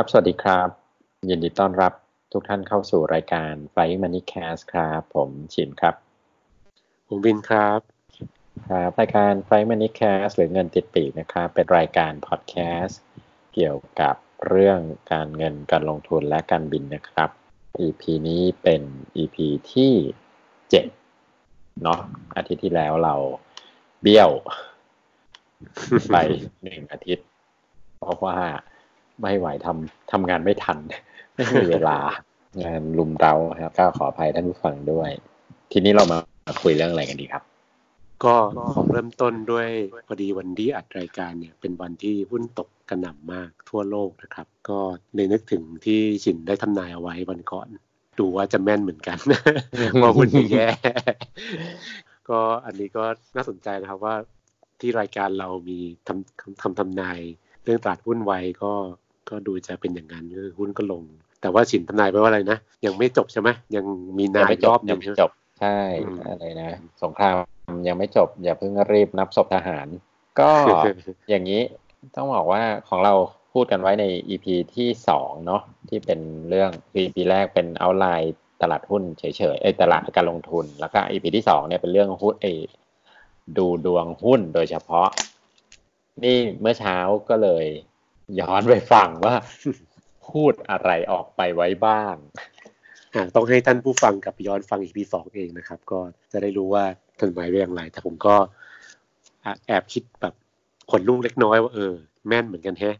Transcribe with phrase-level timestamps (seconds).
[0.00, 0.68] ครับ สวัสดีครับ
[1.30, 1.92] ยินดีต้อนรับ
[2.32, 5.94] ทุกท่านเข้าสู่รายการ f i มันนี่แคสครับ ผมชินครับ
[7.06, 7.80] ผมวินครับ
[8.68, 13.00] ครับรายการ f i มันนี่แคสหรือเงินติดปีกนะครับ เป็นรายการพอดแคสต์
[13.54, 14.14] เกี่ยวกับ
[14.48, 14.80] เรื่อง
[15.12, 17.30] การเงินการลงทุนและการบินนะครับ
[17.80, 18.82] EP นี้เป็น
[19.16, 19.36] EP
[19.72, 19.92] ที่
[20.70, 20.86] เจ็ด
[21.82, 22.00] เนาะ
[22.36, 23.14] อาทิตย์ที่แล้วเรา
[24.02, 24.30] เบี้ยว
[26.12, 26.16] ไป
[26.62, 27.26] หนึ่งอาทิตย์
[27.98, 28.38] เพราะว่า
[29.20, 30.78] ไม่ไหวทำทำงานไม่ทัน
[31.34, 31.96] ไม่มีเวลา
[32.62, 35.10] งานลุมเราครับก็ขออภัยท่านผู้ฟังด้วย
[35.72, 36.18] ทีนี้เรามา
[36.62, 37.42] คุยเรื่องอะไรกันดีครับ
[38.24, 38.34] ก็
[38.74, 39.68] ขอเริ่มต้นด้วย
[40.06, 44.78] พอดีวันที่อัดรายการเนี่ย เป็นวันที่หุ้นตกกระหน่ำมากทั่วโลกนะครับ ก็
[45.14, 47.68] เลยนึกถึงที่ชินได้ทำนายเอาไว้วันก่อน
[48.18, 49.18] ดูว่าจะแม่นเหมือนกัน
[50.02, 50.68] ว่าหุ้นจะแย่
[52.28, 53.04] ก็อันนี้ก็
[53.36, 54.14] น่าสนใจนะครับว่า
[54.80, 57.20] ที่รายการเรามีทำทำทำนาย
[57.64, 58.72] เรื่องตลาดหุ้นไว้ก็
[59.30, 61.02] ก็ดูจะเป็นอย่างนั้นคือหุ้นก็ลง
[61.40, 63.84] แต่ว่าฉินทำนายไปว่าอะไรนะ ยังไม่จบใช่ไหมยัง
[64.18, 65.76] มีนายรอบยังไม่จบใช่
[66.28, 66.70] อะไรนะ
[67.02, 67.34] สงคราม
[67.88, 69.86] ยังไม่จบ อย่าเพิ่งรีบนับศพทหาร
[70.40, 70.50] ก็
[71.30, 71.62] อย่างนี้
[72.16, 73.14] ต้องบอกว่าของเรา
[73.52, 82.52] พูดกันไว้ใน EP ที่สองเนาะที่เป็นเรื่อง EP แรกเป็นเอาไลน์ตลาดหุ้นเฉยๆไอ้ตลาดการลงทุน แล้วก็ EP ที่สองเนี่ยเป็นเรื่องหุ้นไอ้
[83.58, 85.08] ดูดวงหุ้นโดยเฉพาะ
[86.24, 86.96] นี่เมื่อเช้า
[87.28, 87.64] ก็เลย
[88.40, 89.34] ย้อนไปฟังว่า
[90.30, 92.14] พูดอะไรออกไปไว้บ้าง
[93.34, 96.00] ต้องให้ท่านผู้ฟังกับย้อนฟังอีพีสองเองนะครับ ก็
[96.32, 96.84] จะได้รู้ว่า
[97.18, 98.36] ท่านหมายเรื่องอะไร แต่ผมก็
[99.66, 100.34] แอบคิดแบบ
[100.90, 101.92] ขนลุกเล็กน้อยว่าเออ
[102.28, 102.96] แม่นเหมือนกันแฮะ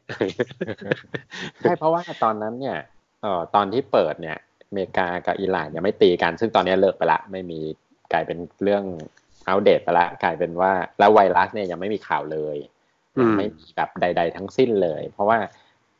[1.60, 2.78] ใช่เพราะว่าตอนนั้นเนี่ย
[3.22, 7.60] เอ่อตอนที่เปิดเนี่ยอเมริกากับอิหร่านยังไม่ตีกัน ซึ่งตอนนี้เลิกไปละ ไม่มี
[8.12, 8.84] กลายเป็นเรื่อง
[9.46, 12.56] อัปเดตไปละ กลายเป็นว่าแล้วไวรัสเนี่ยยังไม่มีข่าวเลย
[13.36, 15.38] ไม่มีแบบใด ๆ ทั้งสิ้นเลย เพราะว่า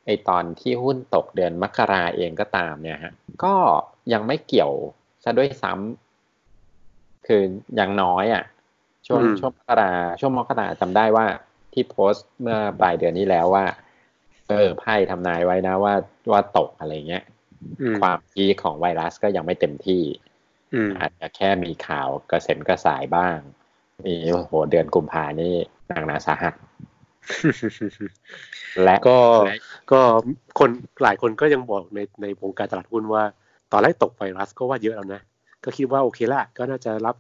[0.07, 3.13] ไอตอนที่หุ้นตกเดือนมกราเองก็ตามเนี่ยฮะ
[3.45, 3.55] ก็
[4.13, 4.73] ยังไม่เกี่ยว
[5.25, 7.43] ซะด้วยซ้ำคือ
[7.77, 8.45] อย่างน้อยอะ
[9.07, 11.27] ช่วงช่วงมกราช่วงมกราจำได้ว่า
[11.73, 13.65] ที่โพสต์เมื่อปลายเดือนนี้แล้วว่า
[14.49, 15.95] เออไพ่ทำนายไว้นะว่า
[16.33, 17.25] ว่าตกอะไรเงี้ย
[18.01, 20.03] ความพีของไวรัสก็ยังไม่เต็มที่
[20.99, 23.37] อาจจะแค่มีข่าวกระเซ็นกระสายบ้าง
[24.07, 25.55] มีโหเดือนกุมภานี่
[25.89, 26.55] หนักหนาสาหัส
[28.85, 29.19] และก็
[29.93, 30.01] ก็
[30.59, 30.71] คน
[31.03, 33.23] หลายคนก็ยังบอกในในวงการตลาดหุ้นว่า
[33.73, 35.23] ตอนแรกตกไวรัสก็ว่าเยอะแล้วนะ
[35.65, 37.17] ก็คิดว่าโอเคละก็น่าจะรับ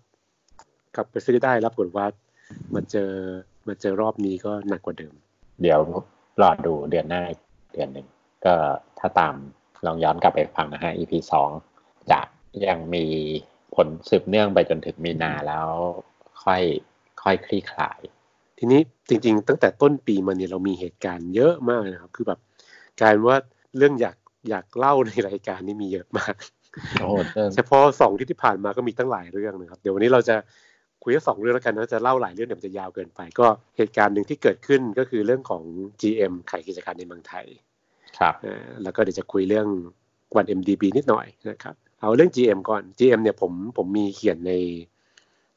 [0.94, 2.06] กลับไปซื้อได้รับผลว่า
[2.74, 3.10] มาเจอ
[3.68, 5.14] มาเจอรอบนี้ก็หนักกว่าเดิม
[5.62, 5.80] เดี๋ยว
[6.42, 7.22] รอดูเดือนหน้า
[7.72, 8.06] เดือนหนึ่ง
[8.44, 8.54] ก็
[8.98, 9.34] ถ้าตาม
[9.86, 11.50] ลองย้อนกลับไปฟังนะฮะ EP สอง
[12.10, 12.20] จะ
[12.68, 13.04] ยังมี
[13.74, 15.68] ผลสืบเนื่องไปจนถึงมีนาแล้ว
[16.44, 16.62] ค่อย
[17.22, 18.00] ค่อยคลี่คลาย
[18.62, 22.38] ทีนี้จริง ๆ ตั้งแต่ต้นปีมาเนี่ยเรามีเหตุการณ์เยอะมากนะครับ คือแบบ
[23.00, 23.38] กลายว่า
[23.76, 24.16] เรื่องอยาก
[24.50, 26.34] อยากเล่าในรายการนี้มีเยอะมาก
[27.54, 30.36] เฉพาะสองที่ที่ผ่านมาก็มีตั้งหลายเรื่องนะครับ เดี๋ยววันนี้เราจะ
[31.02, 35.62] คุยแค่สองเรื่องแล้วกันนะจะเล่าหลายเรื่องเดี๋ยวจะยาวเกินไป ก็เหตุการณ์หนึ่งที่เกิดขึ้นก็คือเรื่องของ
[36.00, 37.46] GM ขายกิจการในเมืองไทย
[38.18, 38.34] ครับ
[38.82, 39.66] แล้วก็เดี๋ยวจะคุยเรื่อง
[40.36, 44.52] วัน MDB นิดหน่อยนะครับ เอาเรื่อง GM ก่อน GM เนี่ยผมผมมีเขียนใน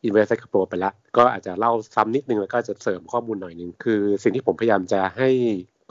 [0.08, 5.30] Invest c y c l e ไปแล้วก็อาจจะเล่าซ้ำนิดนึงแล้วก็จะเสริมข้อมูลหน่อยนึง คือสิ่งที่ผมพยายามจะให้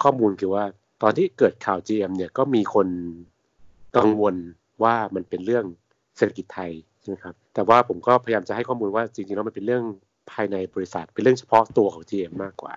[0.02, 0.64] ข้อมูลคือว่า
[1.02, 2.88] ตอนที่เกิดข่าว GM เนี่ยก็มีคน
[3.96, 4.34] กังวล
[4.82, 5.64] ว่ามันเป็นเรื่อง
[6.16, 6.70] เศรษฐกิจไทย
[7.00, 9.84] ใช่ไหมครับแต่ว่าผมก็พยายามจะให้ข้อมูลว่าจริงๆแล้วมันเป็นเรื่อง
[10.32, 12.74] ภายในบริษัท เป็นเรื่องเฉพาะตัวของ GM มากกว่า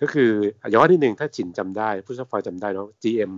[0.00, 0.30] ก็คือ
[0.74, 3.32] ย้อนนิดนึงถ้าฉินจำได้ ผู้ชมฟังจำได้เนาะ GM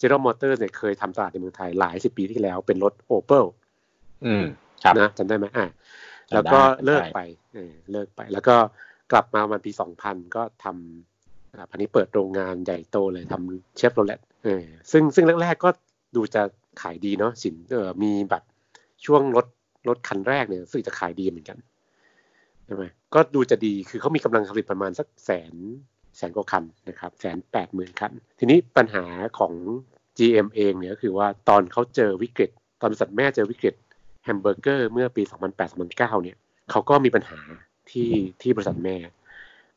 [0.00, 3.44] General Motors เนี่ยเคยทำตลาดในเมืองไทยหลายสิบปีที่แล้วเป็นรถ Opel
[4.24, 4.44] อืม
[4.84, 5.66] ครับนะจำได้ไหมอ่า
[6.34, 7.20] แล้วก็เลิกไป
[7.92, 8.56] เลิกไป แล้วก็
[9.12, 15.70] กลับมาวันปีสองพันก็ทำพันนี้เปิดโรงงานใหญ่โตเลยทำเชฟโรเลตเออซึ่งซึ่งแรกๆก็
[16.16, 16.42] ดูจะ
[16.82, 18.42] ขายดีเนาะสินเออมีแบบ
[19.04, 19.46] ช่วงรถ
[19.88, 21.58] รถคันแรกเนี่ยสึกจะขายดีเหมือนกัน
[22.66, 22.84] ใช่ไหม
[23.14, 25.54] ก็ดูจะดีคือเขามีกำลังผลิตประมาณสักแสน
[26.16, 29.04] แสนกว่าคันนะครับแสนแปดหมื่นคัน ทีนี้ปัญหา
[29.38, 29.52] ของ
[30.18, 32.50] GM เองเนี่ยก็คือว่าตอนเขาเจอวิกฤต
[32.80, 33.74] ตอนบริษัทแม่เจอวิกฤต
[34.24, 35.22] แฮมเบอร์เกอร์เมื่อปี
[35.72, 36.36] 2008-2009 เนี่ย
[36.70, 37.38] เขาก็มีปัญหา
[37.90, 38.10] ที่
[38.42, 38.96] ที่บริษัทแม่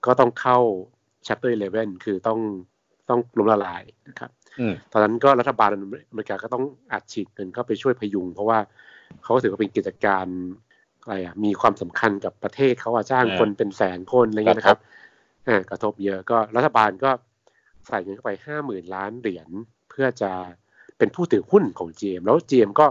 [0.06, 0.58] ก็ต้องเข้า
[1.28, 2.40] chapter 11 คือต้อง
[3.10, 4.32] ต้องล้มละลายนะครับ
[4.92, 5.78] ตอนนั้นก็รัฐบาลอ
[6.14, 8.60] เมริกาก็ต้องอัดฉีดเงินเข้าไปช่วยพยุง เพราะว่า
[9.24, 10.26] เขาถือว่าเป็นกิจการ
[11.04, 14.80] อะไรอะมีความสำคัญกับประเทศเขาจ้างคนเป็นแสนคนอะไรเงี้ยนะครับ
[15.48, 17.12] อ่ากระทบเยอะก็รัฐบาลก็
[17.88, 19.50] ใส่เงินเข้าไปห้าหมื่นล้านเหรียญ
[19.90, 20.32] เพื่อจะ
[20.98, 22.86] เป็นผู้ถือหุ้นของ GM แล้ว GM ก็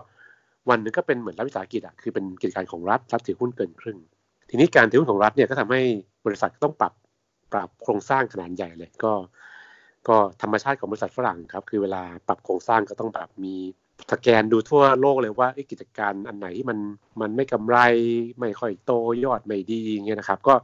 [0.70, 3.98] วันหนึ่งก็เป็นเหมือนรัฐวิสาหกิจอะคือเป็นกิจการของรัฐรัฐถือหุ้นเกินครึ่ง
[4.50, 5.80] ทีนี้การถือหุ้นของรัฐเนี่ยก็ทำให้
[6.26, 6.92] บริษัทต้องปรับ
[7.52, 9.12] ปรับโครงสร้างขนาดใหญ่เลยก็
[10.08, 13.54] ก็ธรรมชาติของบริษัทฝรั่งครับ คือเวลาปรับโครงสร้างก็ต้องแบบมี
[14.12, 16.78] สแกนดูทั่วโลกเลยว่ากิจการอันไหนที่มัน
[17.20, 17.76] มันไม่กำไร
[18.40, 18.92] ไม่ค่อยโต
[19.24, 20.54] ยอดไม่ดีเงี้ยนะครับ ก็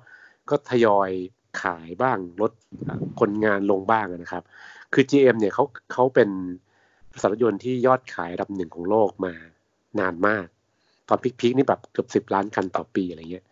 [0.50, 1.10] ก็ทยอย
[1.62, 2.52] ขายบ้างลด
[3.20, 4.42] คนงานลงบ้างนะครับ
[4.92, 6.28] คือ GM เนี่ยเขาเขาเป็น
[7.10, 9.34] บริษัทรถยนต์ที่ยอดขายดับหนึ่งของโลกมา
[10.00, 10.46] นานมาก
[11.08, 13.44] ตอนพิกๆนี่แบบเกือบสิบล้านคันต่อปีอะไรเงี้ย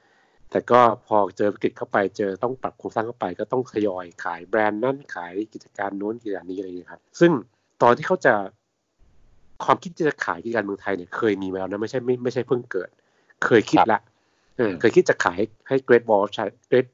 [0.51, 7.33] แต่ก็พอเจอวิกฤตเข้าไปเจอต้องปรับโครงสร้างเข้าไป ก็ต้องทยอยขายแบรนด์นั้นขายกิจการโน้นกิจการนี้อะไรเงี้ยครับ ซึ่ง
[7.83, 8.35] ตอนที่เขาจะ
[9.65, 12.91] ความคิดจะขายกิจการเมืองไทยเนี่ยเคยมีมาแล้วนะไม่ใช่ไม่ไม่ใช่เพิ่งเกิด
[13.45, 14.01] เคยคิดละ
[14.57, 15.37] เออเคยคิดจะขาย
[15.69, 16.87] ให้ Great Wall ใช้ Great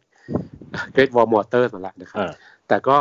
[0.95, 2.19] Great Wall Motors มาแล้วนะครับ
[2.69, 2.97] แต่ก็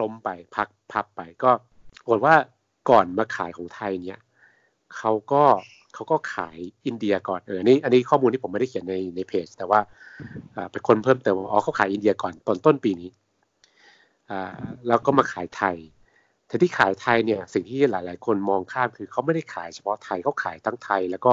[0.00, 1.50] ล้มไปพักพับไปก็
[2.02, 2.34] ปรากฏว่า
[2.90, 4.20] ก่อนมาขายของไทยเนี่ย
[4.98, 5.44] เขาก็
[5.94, 6.56] เขาก็ขาย
[6.86, 9.80] อินเดียก่อนเออนี่อันนี้ข้อมูลที่ผมไม่ได้เขียนในในเพจ แต่ว่า
[10.70, 13.10] เป็นคนเพิ่มเติมอ๋อเขาขายอินเดียก่อนตอนต้นปีนี้
[14.30, 15.76] อ่าแล้วก็มาขายไทย
[16.46, 21.32] แต่ที่ขายไทยเนี่ยสิ่งที่หลาย ๆ คนมองข้ามคือเขาไม่ได้ขายเฉพาะไทยเขาขายทั้งไทย แล้วก็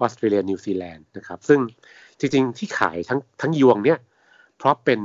[0.00, 1.58] ออสเตรเลียนิวซีแลนด์นะครับ ซึ่ง
[2.18, 3.98] จริง ๆ ที่ขายทั้งทั้งยวงเนี่ย
[4.56, 5.00] เพราะเป็น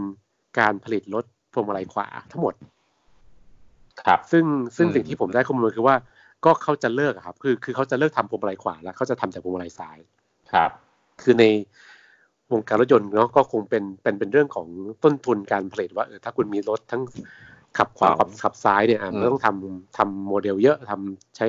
[0.60, 2.54] การผลิตรถพวงมาลัยขวาทั้งหมด
[4.02, 4.46] ครับ ซึ่ง
[4.78, 5.96] ซึ่งสิ่งที่ผมได้ข้อมูลคือว่า
[6.46, 9.98] ก็เขาจะเลิกครับ คือคือเขาจะเลิกทำพวงมาลัยขวาแล้วเขาจะทำแต่พวงมาลัยซ้าย
[10.54, 10.72] ครับ
[11.22, 11.46] คือใน
[12.52, 14.68] วงการรถยนต์เนาะก็คงเป็นเป็นเป็นเรื่องของ
[15.04, 17.02] ต้นทุนการผลิตว่าเออถ้าคุณมีรถทั้ง
[17.78, 21.48] ขับขวาขับขับซ้ายเนี่ยมันต้องทำทำโมเดลเยอะทำใช้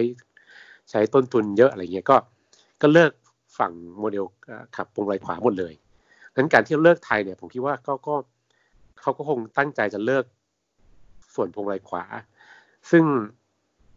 [0.91, 2.17] ใช้ต้นทุนเยอะอะไรเงี้ยก็
[2.83, 3.13] ก็เลิก
[3.59, 4.25] ฝั่งโมเดล
[4.77, 5.73] ขับพวงมาลัยขวาหมดเลย
[6.35, 8.15] งั้นการที่เลิกไทยเนี่ยผมคิดว่าก็ก็
[9.01, 10.25] เขาก็คงตั้งใจจะเลิก
[11.35, 12.05] ส่วนพวงมาลัยขวา
[12.91, 13.05] ซึ่ง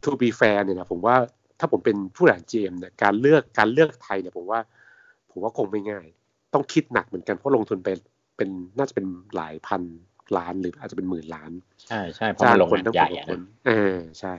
[0.03, 1.15] to be fair เนี่ยนะผมว่า
[1.59, 4.59] ถ้าผมเป็นผู้บริหาร GM เนี่ยการเลือกการเลือกไทยเนี่ยผมว่า
[5.31, 6.05] ผมว่าคงไม่ง่าย
[6.53, 7.97] ต้องคิดหนักเหมือนกันเพราะลงทุนเป็น
[8.37, 9.05] เป็นน่าจะเป็น
[9.35, 9.81] หลายพัน
[10.37, 11.51] ล้านหรืออาจจะเป็นหมื่นล้าน
[11.87, 14.33] ใช่ใช่เพราะมันลงทุนใหญ่อะนะเออใช่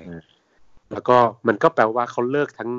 [0.93, 1.17] แล้วก็
[1.49, 2.71] มันก็แปลว่าเขาเลิกทั้ง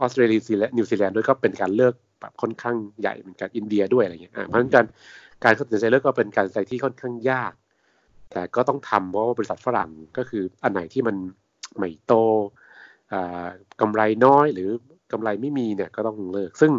[0.00, 4.86] ออสเตรเลียและนิวซีแลนด์ด้วยก็เป็นการเลิกแบบค่อนข้างใหญ่เหมือนกันอินเดียด้วยอะไรเงี้ยเพราะฉะนั้นการ
[5.44, 7.52] การตัดสินใจเลิกก็เป็นการตัดสินใจที่ค่อนข้างยาก
[8.30, 11.16] แต่ก็ต้องทำเพราะว่าบริษัทฝรั่งก็คืออันไหนที่มัน
[11.76, 12.14] ไม่โต
[13.80, 14.68] กำไรน้อยหรือ
[15.12, 16.72] กำไรไม่มีเนี่ยก็ต้องเลิก ซึ่ง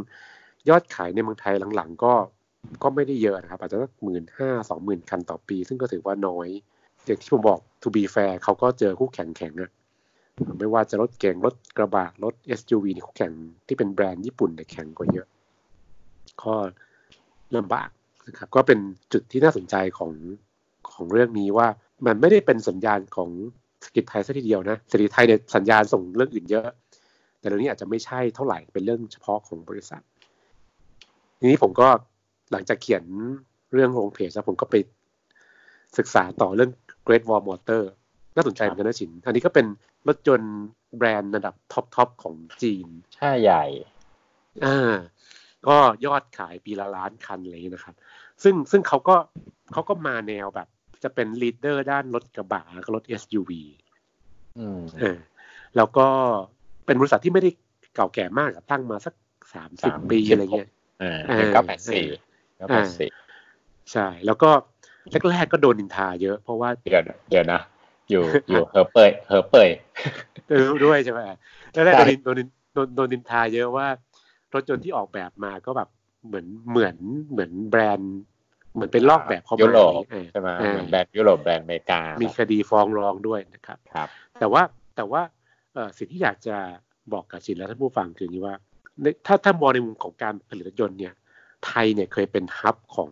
[0.70, 2.14] ยอดขายในเมืองไทยหลังๆ ก็
[2.84, 6.48] ก็ไม่ได้เยอะนะครับ อาจจะสักหมื่นห้าสองหมื่นคันต่อปี ซึ่งก็ถือว่าน้อย
[7.06, 9.72] อย่างที่ผมบอก to be fair เขาก็เจอคู่แข่งแข่งอะ
[10.60, 13.34] ไม่ว่าจะรถเก่งรถกระบะรถ SUV นี่คู่แข่ง
[13.68, 15.28] ที่เป็นแบรนด์ญี่ปุ่นเนี่ยแข่งกว่าเยอะ
[16.44, 16.54] ก็
[17.56, 17.90] ลำบาก
[18.28, 18.80] นะครับก็เป็น
[19.14, 20.12] จุดที่น่าสนใจของ
[20.94, 21.68] ของเรื่องนี้ว่า
[22.06, 23.30] มันไม่ได้เป็นสัญญาณของ
[23.81, 26.65] เศรษฐกิจไทยซะทีเดียวนะเศรษฐกิจไทยเนี่ยสัญญาณส่งเรื่องอื่นเยอะ
[27.39, 30.01] แต่เรื่องนี้อาจจะไม่ใช่เท่าไหร่เป็นเรื่องเฉพาะของบริษัท
[31.39, 31.88] ทีนี้ผมก็
[32.51, 33.03] หลังจากเขียน
[33.74, 34.75] เรื่องลงเพจแล้วผมก็ไป
[35.97, 36.71] ศึกษาต่อเรื่อง
[37.07, 37.83] Great Wall Motor
[38.35, 39.65] น่าสนใจเหมือนกันนะชิน อันนี้ก็เป็น
[40.07, 40.56] รถยนต์
[40.97, 43.65] แบรนด์ระดับ top top ของจีนใช่ใหญ่
[44.65, 44.94] อ่า
[45.68, 47.95] ก็ยอดขายปีละล้านคันเลยนะครับ
[48.44, 49.15] ซึ่งซึ่งเขาก็
[49.74, 50.68] เขาก็มาแนวแบบ
[51.04, 53.52] จะเป็น leader ด้านรถกระบะแล้วก็รถ SUV
[54.58, 55.18] อืมเออ
[55.76, 56.08] แล้วก็
[56.86, 57.50] เป็นบริษัทที่ไม่ได้
[57.96, 59.14] เก่าแก่มากตั้งมาสัก
[59.54, 60.70] สามสิบปีอะไรเงี้ย
[61.02, 61.20] อ่า
[61.54, 62.06] เก้าแปดสี่
[62.58, 63.12] เก้าแปดสี่
[63.92, 64.50] ใช่ แล้วก็
[65.30, 67.62] แรกๆก็โดนนินทาเยอะเพราะว่าเดี๋ยวเดี๋ยวนะ
[68.10, 69.70] อยู่อยู่เฮอร์เปยเฮอร์เปย
[70.86, 71.20] ด้วยใช่ไหม
[71.74, 72.38] แล้วแรกโดนโดน
[72.74, 73.88] โดนโดนนินทาเยอะว่า
[74.54, 75.89] รถยนต์ที่ออกแบบมาก็แบบ
[76.27, 76.96] เหมือนเหมือน
[77.32, 78.16] เหมือนแบรนด์
[78.77, 80.50] เหมือนเป็นลอกแบบเขายุโรปใช่ไหม
[80.89, 84.07] แบรนด์ยุโรปแบรนด์อเมริกา มีคดีฟ้องร้องด้วยนะครับครับ
[84.39, 84.62] แต่ว่า
[84.96, 85.22] แต่ว่า
[85.98, 86.57] สิ่งที่อยากจะ
[87.13, 88.55] บอกกับชินและท่านผู้ฟังคือนี้ว่า
[89.25, 91.13] ถ้าถ้ามองในมุมของการผลิตรถยนต์เนี่ย
[91.65, 93.12] ไทยเนี่ยเคยเป็นฮับของ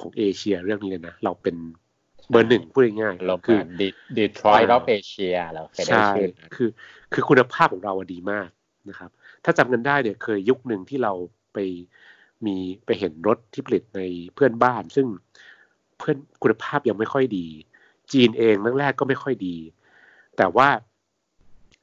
[0.00, 1.56] ของเอเชียเรื่องนี้เลยนะ เราเป็น
[2.30, 3.60] เบอร์หนึ่งพูดง่ายๆเราคือ
[4.16, 6.68] ดีทรอยต์รอบเอเชียเราเคยได้ชื่อคือ
[7.12, 8.48] คือคุณภาพของเราดีมาก
[8.88, 9.10] นะครับ
[9.44, 11.12] ถ้าจำกันได้เนี่ยเคยยุคหนึ่งที่เรา
[11.54, 11.58] ไป
[12.46, 14.00] มีไปเห็นรถที่ผลิตใน
[14.34, 15.06] เพื่อนบ้าน ซึ่ง
[15.98, 17.46] เพื่อนคุณภาพยังไม่ค่อยดี
[18.12, 19.56] จีนเองแรกๆก็ไม่ค่อยดี
[20.36, 20.68] แต่ว่า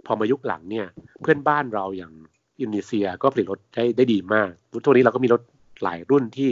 [0.06, 0.88] พอมายุคหลังเนี่ย
[1.22, 2.12] เพื่อนบ้านเราอย่าง
[2.60, 4.50] อินโดนีเซียก็ผลิตรถได้ได้ดีมาก
[4.86, 5.42] ทุกนี้เราก็มีรถ
[5.84, 6.50] หลายรุ่นที่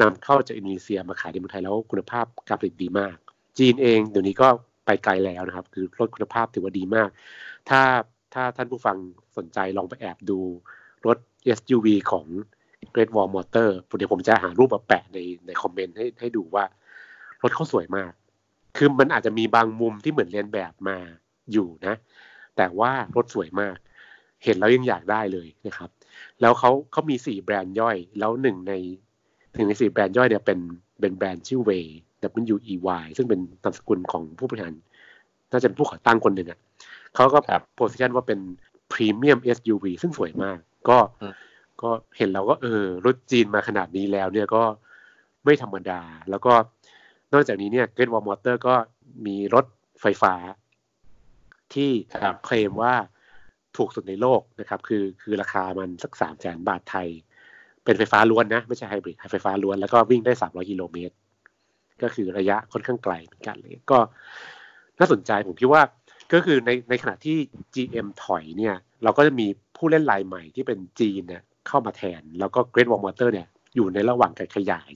[0.00, 3.16] นำเข้าจากอินโดนีเซียมาขายในเมืองไทยแล้วคุณภาพการผลิตดีมาก
[3.58, 4.48] จีนเองเดี๋ยวนี้ก็
[4.86, 7.08] ไปไกลแล้วนะครับ คือรถคุณภาพถือว่าดีมาก
[7.68, 7.82] ถ้า
[8.34, 8.96] ถ้าท่านผู้ฟัง
[9.36, 10.38] สนใจลองไปแอบดู
[11.06, 11.18] รถ
[11.58, 12.26] SUV ของ
[12.96, 16.64] Great Wall Motor เดี๋ยวผมจะหารูปมาแปะในในคอมเมนต์ให้ให้ดูว่า
[17.42, 18.12] รถเขาสวยมาก
[18.76, 20.98] คือมันอาจจะมีบางมุมที่เหมือนเรียนแบบมา
[21.52, 21.94] อยู่นะ
[22.56, 23.76] แต่ว่ารถสวยมาก
[24.44, 25.90] เห็นแล้วยังอยากได้เลยนะครับ
[26.40, 28.72] แล้วเขาเขามีสี่แบรนด์ย่อย แล้วหนึ่งใน
[29.54, 30.58] หนึ่งในสี่แบรนด์ย่อยเนี่ยเป็น
[31.00, 31.86] เป็นแบรนด์ชื่อ Way
[32.54, 34.74] W E Y ซึ่งเป็นนามสกุลของผู้บริหาร
[35.50, 36.58] น่าจะเป็นผู้ก่อตั้งคนหนึ่งอะ
[37.14, 38.40] เขาก็ครับโพสิชันว่าเป็น
[38.92, 41.34] พรีเมียม SUV ซึ่งสวยมาก ก็อืม
[41.82, 44.62] ก็เห็นแล้วก็เออรถจีนมาขนาดนี้แล้วเนี่ยก็
[45.44, 46.52] ไม่ธรรมดา แล้วก็
[47.32, 48.74] นอกจากนี้เนี่ย Great Wall Motor ก็
[49.26, 49.64] มีรถ
[50.00, 50.34] ไฟฟ้า
[51.74, 51.90] ที่
[52.22, 52.94] ครับเคลมว่า
[53.76, 57.08] ถูกสุดในโลกนะครับ คือคือราคามันสักสามแสนบาทไทย
[57.84, 61.14] เป็นไฟฟ้าล้วนนะ ไม่ใช่ไฮบริดไฟฟ้าล้วนแล้วก็วิ่งได้สามร้อยกิโลเมตร
[62.02, 63.98] ก็คือระยะค่อนข้างไกลเหมือนกันเลยก็
[64.98, 65.82] น่าสนใจผมคิดว่า
[66.32, 67.36] ก็คือในในขณะที่
[67.74, 73.46] GM ถอยเนี่ย เราก็จะมีผู้เล่นรายใหม่ที่เป็นจีนเนี่ย เข้ามาแทน แล้วก็ Great Wall Motor เนี่ย
[73.76, 74.88] อยู่ในระหว่างการขยาย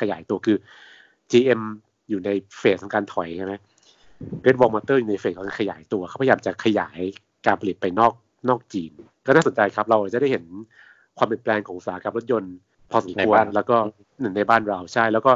[0.00, 0.56] ขยายตัวคือ
[1.30, 1.60] GM
[2.08, 3.54] อยู่ในเฟสของการถอยใช่ไหม
[4.42, 6.98] Great Wall Motor อยู่ในเฟสของการขยายตัวเขาพยายามจะขยาย
[7.46, 8.12] การผลิตไปนอก
[8.48, 8.92] นอกจีน
[9.26, 10.44] ก็น่าสนใจครับเราจะได้เห็น
[11.18, 12.54] ความเปลี่ยนแปลงของอุตสาหกรรมรถยนต์
[12.90, 13.76] พอสมในควรบ้านแล้วก็
[14.20, 15.32] หนึ่งในบ้านเราใช่แล้วก็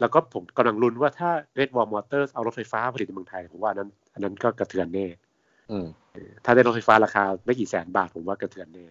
[0.00, 5.06] แล้วก็ผมกำลังลุ้นว่าถ้า Great Wall Motors เอารถไฟฟ้าผลิตในเมืองไทย ผมว่าอันนั้น อันนั้นก็กระเทือนแน่
[5.70, 5.86] อืม
[6.44, 8.86] ถ้าได้รถไฟฟ้าราคาไม่กี่แสนบาทผมว่ากระเทือนแน่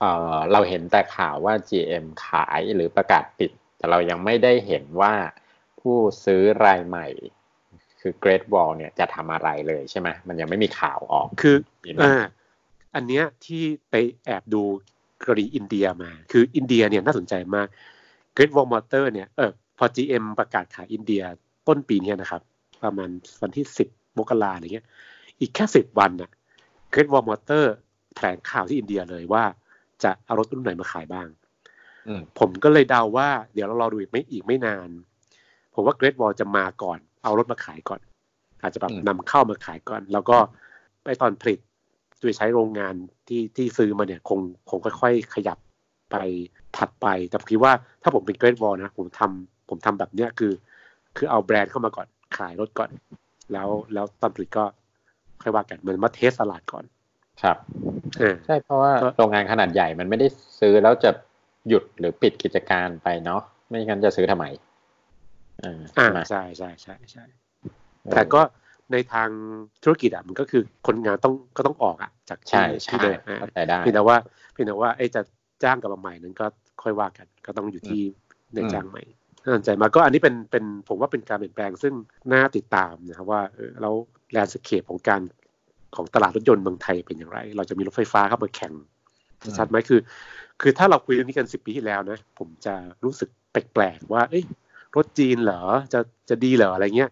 [0.00, 5.14] เอ่อเราเห็นแต่ข่าวว่า GM ขายหรือประกาศปิด แต่เรายังไม่ได้เห็นว่า
[5.80, 7.06] ผู้ซื้อรายใหม่
[8.00, 12.14] คือ Great Wall เนี่ยจะทำอะไรเลยใช่ไหมมันยังไม่มีข่าวออกคือมีไหมอ่า
[12.94, 14.62] อันเนี้ยที่ไปแอบดู
[15.26, 17.68] กรณีอินเดียมา คืออินเดียเนี่ยน่าสนใจมาก
[18.36, 21.22] Great Wall Motor เนี่ยเออพอ GM ประกาศขายอินเดีย
[21.68, 22.42] ต้นปีเนี้ยนะครับ
[22.84, 23.10] ประมาณ
[23.42, 23.88] วันที่สิบ
[24.18, 24.86] มกราอะไรเงี้ย
[25.40, 26.30] อีกแค่สิบวันน่ะ
[26.92, 27.64] Great Wall Motor
[28.14, 29.44] แถลงข่าวที่อินเดียเลยว่า
[30.02, 31.28] จะเอารถรุ่นไหนมาขายบ้าง
[32.08, 34.88] อืมผมก็เลยเดาว่า เดี๋ยวเรารอดูอีกไม่อีกไม่นาน
[35.74, 38.00] ผมว่า Great Wall จะมาก่อน เอารถมาขายก่อน
[38.62, 40.36] อาจจะแบบนำเข้ามาขายก่อน แล้วก็
[41.04, 41.58] ไปตอนผลิต
[42.20, 42.94] โดยใช้โรงงาน
[43.28, 45.58] ที่ที่ซื้อมาเนี่ย คงคงค่อยๆขยับ
[46.10, 46.16] ไป
[46.76, 50.52] ถัดไป แต่ผมคิดว่าถ้าผมเป็น Great Wall นะผมทำผมทำแบบเนี้ยคือ
[51.16, 52.06] คือเอาแบรนด์เข้ามาก่อน
[52.38, 52.90] ขายรถก่อน
[53.52, 54.64] แล้วแล้วตอนผลิตก็
[55.42, 56.84] ค่อยว่ากันเหมือนมาเทสตลาดก่อน
[57.42, 57.56] ครับ
[58.18, 60.26] เออใช่เพราะว่าโรงงานขนาดใหญ่มันไม่ได้
[60.60, 61.10] ซื้อแล้วจะ
[61.68, 64.44] หยุดหรือปิดกิจการไปเนาะไม่งั้นจะซื้อทำไม
[65.64, 67.24] อ่าอ่าใช่ไหมใช่ใช่ใช่ใช่
[68.12, 68.40] แต่ก็
[68.92, 69.28] ในทาง
[69.82, 74.16] ธุรกิจอะมันก็คือคนงานต้องก็ต้องออกอะ จากที่ใช่ใช่ที่เดิมอ่าเข้าใจได้เพียงแต่ว่า
[74.52, 75.22] เพียงแต่ว่าไอ้จะ
[75.62, 76.46] จ้างกลับมาใหม่นั้นก็
[76.82, 78.02] ค่อยว่ากัน ก็ต้องอยู่ที่
[78.54, 79.02] ในอืมจ้างใหม่
[79.42, 81.94] น่าสนใจมากก็อันนี้เป็นเป็นผมว่าเป็นการเปลี่ยนแปลงซึ่ง
[82.32, 83.94] น่าติดตามนะครับว่าเออแล้ว
[84.32, 85.20] แลนด์สเคปของการ
[85.96, 88.72] ของตลาดรถยนต์เมืองไทยเป็นอย่างไร เราจะมีรถไฟฟ้าเข้ามาแข่ง
[89.58, 90.00] ชัดไหมคือ
[90.60, 94.44] คือถ้าเราคุยเรื่องนี้กันสิบปีที่แล้วนะ ผมจะรู้สึกแปลกๆว่า เอ้ย
[94.96, 97.10] รถจีนเหรอจะจะดีเหรออะไรเงี้ย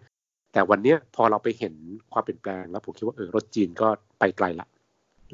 [0.53, 1.73] แต่วันเนี้ยพอเราไปเห็น
[2.13, 3.87] ความเปลี่ยนแปลงแล้ว ผมคิดว่าเออรถจีนก็
[4.19, 4.67] ไปไกลละ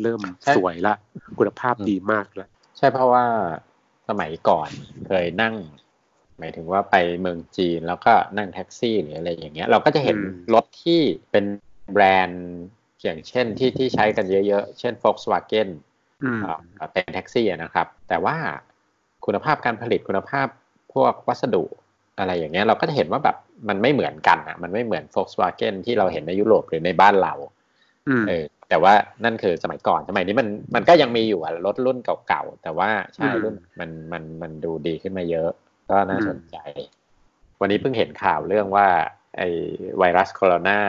[0.01, 0.94] เริ่มใช่สวยละ
[1.38, 3.25] คุณภาพอืมดีมากละใช่เพราะว่า
[4.10, 4.70] สมัยก่อน
[5.08, 5.56] เคยนั่ง
[6.39, 10.18] หมายถึงว่าไปเมืองจีนแล้วก็นั่งแท็กซี่หรืออะไรอย่างเงี้ย เราก็จะเห็น
[10.54, 11.01] รถที่
[11.32, 11.46] เป็น
[11.94, 12.44] แบรนด์
[13.04, 15.70] อย่างเช่นที่ที่ใช้กันเยอะๆ เช่น Volkswagen
[16.24, 16.51] อืมเอ่
[16.86, 18.36] อเป็นแท็กซี่อะนะครับ แต่ว่า
[19.25, 20.48] คุณภาพการผลิตคุณภาพ
[20.94, 21.63] พวกวัสดุ
[22.20, 23.38] อะไรอย่างเงี้ยเราก็จะเห็นว่าแบบ
[23.70, 27.34] มันไม่เหมือนกันอะ มันไม่เหมือน Volkswagen ที่เราเห็นในยุโรปหรือในบ้านเรา
[28.10, 35.50] อืมเออแต่ว่านั่นคือสมัยก่อนสมัยนี้มันมันก็ยังมีอยู่อะรถรุ่นเก่าๆ แต่ว่าใช่อืมรุ่นมันมันมันดูดีขึ้นมาเยอะ
[35.89, 36.58] ก็น่าอืมสนใจ
[37.60, 38.88] วันนี้เพิ่งเห็นข่าวเรื่องว่า
[39.38, 39.42] ไอ
[40.00, 40.80] ไวรัสโคโรนา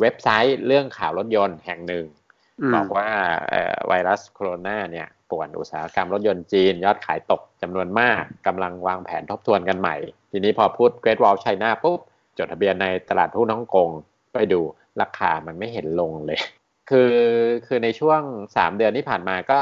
[0.00, 2.04] เว็บไซต์เรื่องข่าวรถยนต์แห่งหนึ่ง
[2.70, 3.08] มบอกว่า
[3.50, 9.96] เอ่อไวรัสโคโรนาเนี่ยป่วนอุตสาหกรรมรถยนต์จีน ยอดขายตกจำนวนมากกำลังวางแผนทบทวนกันใหม่
[10.30, 12.00] ทีนี้พอพูด Great Wall China ปุ๊บ
[12.38, 13.88] จดทะเบียนในตลาดหุ้นฮ่องกง
[14.34, 14.60] ไปดู
[15.00, 16.40] ราคามันไม่เห็นลงเลย
[16.90, 17.14] คือ
[17.66, 18.20] คือในช่วง
[18.56, 19.58] สามเดือนที่ผ่านมาก็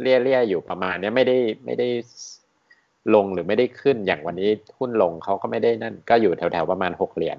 [0.00, 1.88] เลี่ยเลี่ยๆอยู่ประมาณเนี้ยไม่ได้ไม่ได้
[3.14, 7.38] ลงหรือไม่ได้ขึ้นอย่างวันนี้หุ้นลงเขาก็ไม่ได้นั่นก็อยู่แถวๆประมาณหกเหรียญ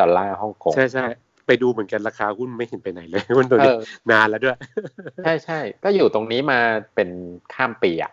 [0.00, 1.06] ดอลลาร์ฮ่องกงใช่ใช่
[1.48, 3.78] ไปดูเหมือนกันราคาหุ้นไม่เห็นไปไหนเลยมันตัวเอนี้อ
[4.10, 4.56] นานแล้วด้วย
[5.24, 6.58] ใช่ใช่ก็อยู่ตรงนี้มา
[6.94, 7.08] เป็น
[7.54, 8.12] ข้ามปีอะ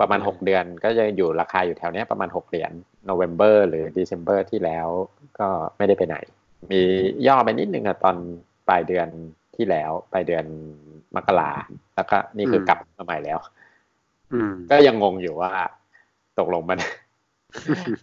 [0.00, 2.72] ประมาณหกเดือน ก็จะอยู่ราคาอยู่แถวเนี้ยประมาณหกเหรียญ
[3.04, 4.88] โนเวม ber หรือ December ที่แล้ว
[5.38, 6.16] ก็ไม่ได้ไปไหน
[6.72, 6.82] มี
[7.26, 8.16] ย่อไปนิดนึงอะตอน
[8.68, 9.08] ปลายเดือน
[9.56, 10.44] ที่แล้วปลายเดือน
[11.16, 11.50] มกรา
[11.94, 13.38] แล้วก็นี่คือมกลับมาใหม่แล้ว
[14.32, 15.50] อืมก็ยังงงอยู่ว่า
[16.38, 16.78] ตกลงมัน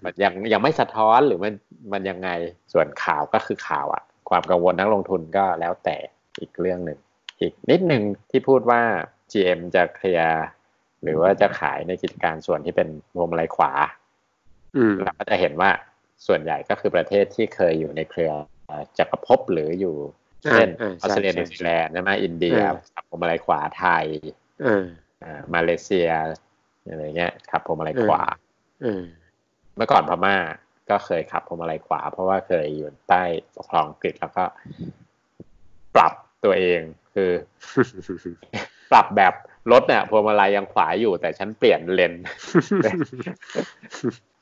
[0.03, 1.53] มันยังยังไม่สะท้อนหรือมัน
[1.93, 2.29] มันยังไง
[2.74, 5.97] ส่วนข่าวก็คือข่าวอะ ความกังวลนักลงทุนก็แล้วแต่
[6.39, 6.99] อีกเรื่องหนึ่ง
[7.41, 8.81] อีกนิดหนึ่งที่พูดว่า
[9.31, 10.43] GM จะเคลียร์
[11.03, 13.71] หรือว่าจะขายในกิจการส่วนที่เป็นพวงมาลัยขวา
[14.77, 15.71] อืมเราก็จะเห็นว่า
[16.27, 18.31] ส่วนใหญ่ก็คือประเทศที่เคยอยู่ในเครือ
[18.97, 19.95] จักรภพหรืออยู่
[20.51, 24.05] เช่นออ่าอสเตรเลียใช่นิวซีแลนด์ใช่ไหมอินเดียเออขับพวงมาลัยขวาไทย
[24.63, 24.85] เออ
[25.23, 26.09] อ่ามาเลเซีย
[26.89, 28.21] อะไรเงี้ยขับพวงมาลัยขวา
[28.81, 29.03] เออ
[29.75, 30.35] เมื่อก่อนพม่า
[30.93, 33.23] ก็เคยขับพวงมาลัยขวา เพราะว่าเคยอยู่ใต้
[33.55, 34.43] ปกครองอังกฤษแล้วก็
[35.95, 36.81] ปรับตัวเอง
[37.15, 37.31] คือ
[38.91, 39.33] ปรับแบบ
[39.71, 42.13] รถเนี่ยพวงมาลัยยังขวาอยู่ แต่ฉันเปลี่ยนเลน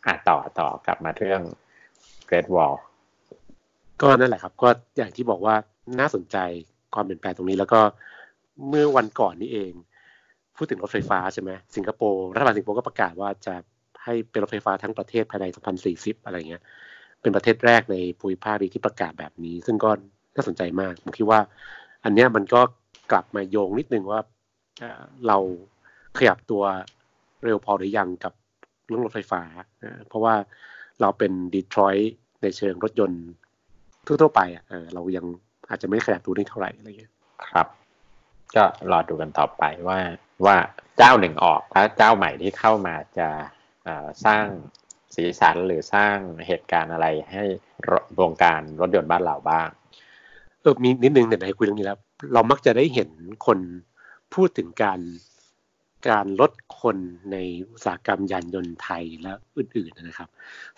[0.06, 1.42] อะต่อต่อกลับมาเรื่อง
[2.30, 2.76] Great Wall
[4.02, 5.56] ก็นั่นแหละครับ ก็อย่างที่บอกว่า
[6.00, 6.38] น่าสนใจ
[6.94, 7.82] ความเปลี่ยนแปลงตรงนี้แล้วก็
[8.70, 9.72] เมื่อวันก่อนนี้เอง
[10.56, 13.54] พูดถึงรถไฟฟ้าใช่ไหมสิงคโปร์รัฐบาลสิงคโปร์ก็ประกาศว่าจะ
[14.04, 15.46] ให้เป็นรถไฟฟ้าทั้งประเทศภายใน
[15.86, 16.64] 2040 อะไรเงี้ย
[17.22, 19.90] เป็นประเทศแรกในภูมิภาคที่ประกาศแบบนี้ ซึ่งก็
[20.36, 21.40] น่าสนใจมาก ผมคิดว่า
[22.04, 22.62] อันเนี้ยมันก็
[23.12, 24.20] กลับมาโยงนิดนึงว่า
[25.28, 25.38] เรา
[26.18, 26.64] ขยับตัว
[27.44, 28.34] เร็วพอหรือยังกับ
[28.88, 29.42] เรื่องรถไฟฟ้า
[30.08, 30.36] เพราะว่า
[31.02, 33.24] เราเป็นดีทรอยต์ในเชิงรถยนต์
[34.06, 35.26] ทั่วๆไปอะเรายัง
[35.70, 37.12] อาจจะไม่ขยับตัวได้เท่าไหร่อะไรเงี้ย
[37.52, 37.68] ครับ
[38.56, 40.00] ก็รอดูกันต่อไปว่า
[40.46, 40.56] ว่า
[40.98, 43.28] เจ้าหนึ่งออกถ้าเจ้าใหม่ที่เข้ามาจะ
[44.26, 44.46] สร้าง
[45.16, 46.16] สีสันหรือสร้าง
[46.48, 47.44] เหตุการณ์อะไรให้
[48.20, 49.68] วงการรถยนต์บ้านเราบ้าง
[50.62, 52.00] เออมีนิดนึงไหนคุยเรื่องนี้แล้ว
[52.34, 53.10] เรามักจะได้เห็น
[53.46, 53.60] คน
[54.34, 55.00] พูดถึงการ
[56.10, 56.98] การลดคน
[57.32, 57.38] ใน
[57.72, 60.30] อุตสาหกรรมยานยนต์ไทยและอื่นๆนะครับ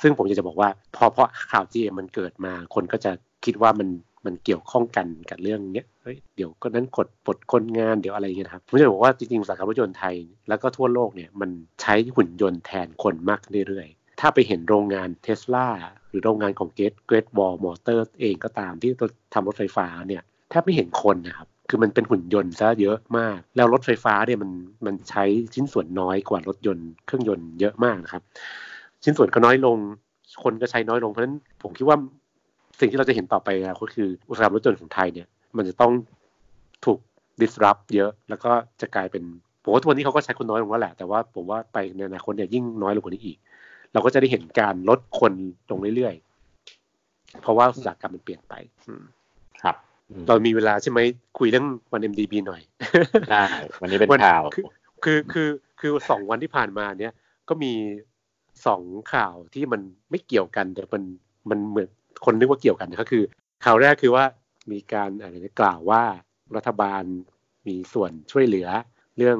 [0.02, 3.12] ซึ่งผมจะบอกว่าพอเพราะข่าว GM มันเกิดมา คนก็จะ
[3.46, 3.88] คิดว่ามัน
[4.26, 10.16] มันเกี่ยวข้องกันกับเรื่องเนี้ยเฮ้ยเดี๋ยวก็นั้นกดปลดคนงานเดี๋ยวอะไรเงี้ยครับผมจะบอกว่าจริงๆอุตสาหกรรมรถยนต์ไทย
[10.50, 11.50] แล้วก็ทั่วโลกเนี่ยมัน
[11.82, 15.68] ใช้หุ่นยนต์แทนคนมากเรื่อยๆ ถ้าไปเห็นโรงงานเทสลา
[16.10, 18.92] หรือโรงงานของเกตเกรดบอลมอเตอร์เองก็ตามที่
[19.34, 24.52] ทำรถไฟฟ้าเนี่ยแทบไม่เห็นคนนะครับคือมันเป็นหุ่นยนต์ซะเยอะมาก แล้วรถไฟฟ้าเนี่ยมัน
[24.86, 28.24] มันใช้ชิ้นส่วนน้อยกว่ารถยนต์เครื่องยนต์เยอะมากนะครับ
[29.04, 29.78] ชิ้นส่วนก็น้อยลง
[30.44, 31.98] คนก็ใช้น้อยลงเพราะฉะนั้นผมคิดว่า
[32.80, 35.28] สิ่งที่เราจะเห็นต่อไปนะก็คืออุตสาหกรรมรถยนต์ของไทยเนี่ย
[35.58, 35.92] มันจะต้อง
[36.86, 37.00] ถูก
[37.42, 38.52] disrupt เยอะ แล้วก็
[38.82, 39.24] จะกลายเป็น
[39.64, 43.38] ผมว่าทุกวันนี้เขาก็ใช้คนน้อยลงแล้วแหละ แต่ว่าผมว่าไปในอนาคตเนี่ยยิ่งน้อยลงกว่านี้อีก
[43.94, 45.34] เราก็จะได้เห็นการลดคน
[45.72, 48.54] ลงเรื่อยๆ เพราะว่าอุตสาหกรรมมันเปลี่ยนไป
[49.64, 49.76] ครับ
[50.28, 51.00] เรามีเวลาใช่ไหม
[51.40, 52.62] คุยเรื่องวัน MDB หน่อย
[53.32, 53.46] ได้
[53.82, 54.44] วันนี้เป็นข่าว
[55.04, 57.14] คือคือคือสองวันที่ผ่านมาเนี้ย
[57.50, 57.74] ก็มี
[58.66, 58.82] สอง
[59.14, 61.04] ข่าวที่มันไม่เกี่ยวกันแต่มัน
[61.50, 61.90] มันเหมือน
[62.26, 63.24] คนนึกว่าเกี่ยวกันก็คือ
[63.66, 64.26] ข่าวแรกคือว่า
[64.72, 66.04] มีการอะไรกล่าวว่า
[66.56, 67.04] รัฐบาล
[67.68, 68.68] มีส่วนช่วยเหลือ
[69.18, 69.38] เรื่อง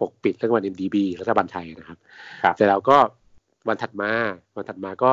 [0.00, 1.98] ปกปิดเรื่องวัน MDB รัฐบาลไทยนะครับ
[2.56, 2.98] เสร็จแล้วก็
[3.68, 4.10] วันถัดมา
[4.56, 5.12] วันถัดมาก็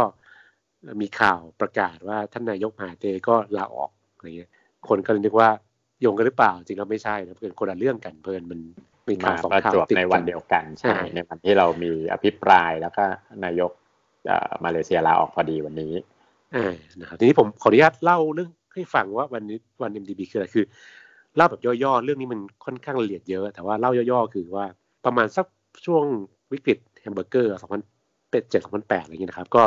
[1.01, 4.51] มีข่าวประกาศว่าท่านนายกมหาเตก็ลาออกอะไรเงี้ย
[4.87, 5.49] คนก็เลยนึกว่า
[6.01, 8.59] โยงกันหรือเปล่า จริงแล้วไม่ใช่นะเป็นคนละเรื่องกันเพลินมัน
[9.07, 13.05] มีข่าวสองข่าวติดในวันเดียวกันใช่ในวันที่เรามีอภิปรายแล้วก็
[13.45, 13.71] นายก
[14.65, 15.93] มาเลเซียลาออกพอดีวันนี้
[16.55, 20.65] อ่านะครับทีนี้ผมขออนุญาตเล่าเรื่องให้ฟังว่าวันนี้วันเอ็มดีบีคืออะไรคือ
[21.35, 24.65] เล่าแบบย่อๆเรื่องนี้มันค่อนข้างละเอียดเยอะ แต่ว่าเล่าย่อๆคือว่า
[25.05, 25.45] ประมาณสัก
[25.85, 26.03] ช่วง
[26.51, 27.81] วิกฤตแฮมเบอร์เกอร์สองพัน
[28.29, 29.61] เป็ดเจ็ดสองพันแปดอะไรเงี้ยนะครับ ก็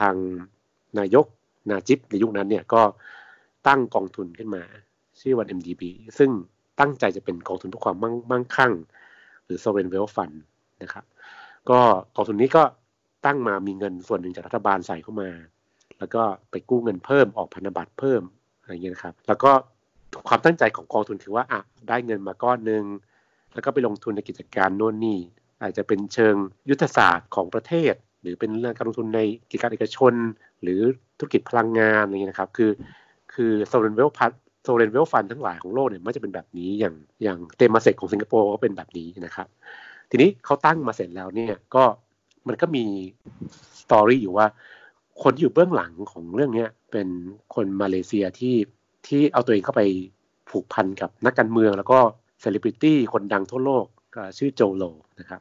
[0.00, 0.14] ทาง
[0.98, 1.26] นายก
[1.70, 2.82] นาจิบในยุคนั้นเนี่ยก็
[3.68, 4.62] ตั้งกองทุนขึ้นมา
[5.20, 5.82] ชื่อว่า MDB
[6.18, 6.30] ซึ่ง
[6.80, 7.96] ตั้งใจจะเป็นกองทุนเพื่อความ
[8.30, 8.72] มั่งคั่ง
[9.44, 10.34] หรือ sovereign wealth fund
[10.82, 11.04] นะครับ
[11.70, 11.80] ก็
[12.16, 12.62] กองทุนนี้ก็
[13.26, 15.28] ตั้งมามีเงินส่วนหนึ่งจากรัฐบาลใส่เข้ามา
[16.04, 18.22] แล้วก็ไปกู้เงินเพิ่มออกพันธบัตรเพิ่ม
[18.60, 19.50] อะไรเงี้ยนะครับแล้วก็
[20.28, 22.84] ความตั้งใจของกองทุนคือว่าอะได้เงินมาก้อนหนึ่ง
[23.54, 25.18] แล้วก็ไปลงทุนในกิจการโน่นนี่
[25.62, 26.34] อาจจะเป็นเชิง
[26.70, 30.14] ยุทธศาสตร์ของประเทศ หรือเป็นเรื่องการลงทุนในกิจการเอกชน
[30.62, 30.80] หรือ
[31.18, 32.70] ธุรกิจพลังงานอะไรเงี้ยนะครับ คือ
[33.34, 39.48] คือโซเรนเวลพัทโซเรนเวลฟันทั้งหลายของโลกเนี่ยไม่จะเป็นแบบนี้อย่างอย่างเตมมาเซกของสิงคโปร์ก็เป็นแบบนี้นะครับ
[40.10, 41.84] ทีนี้เขาตั้งมาเสร็จแล้วเนี่ยก็
[42.48, 42.84] มันก็มี
[43.82, 44.46] story อยู่ว่า
[45.22, 47.08] คนที่อยู่เบื้องหลังของเรื่องนี้เป็น
[47.54, 48.54] คนมาเลเซียที่
[49.06, 49.82] ที่เอาตัวเองเข้าไป
[50.50, 51.98] ผูกพันกับนักการเมือง แล้วก็
[52.40, 53.84] เซเลบริตี้คนดังทั่วโลก
[54.38, 54.84] ชื่อโจโล
[55.20, 55.40] นะครับ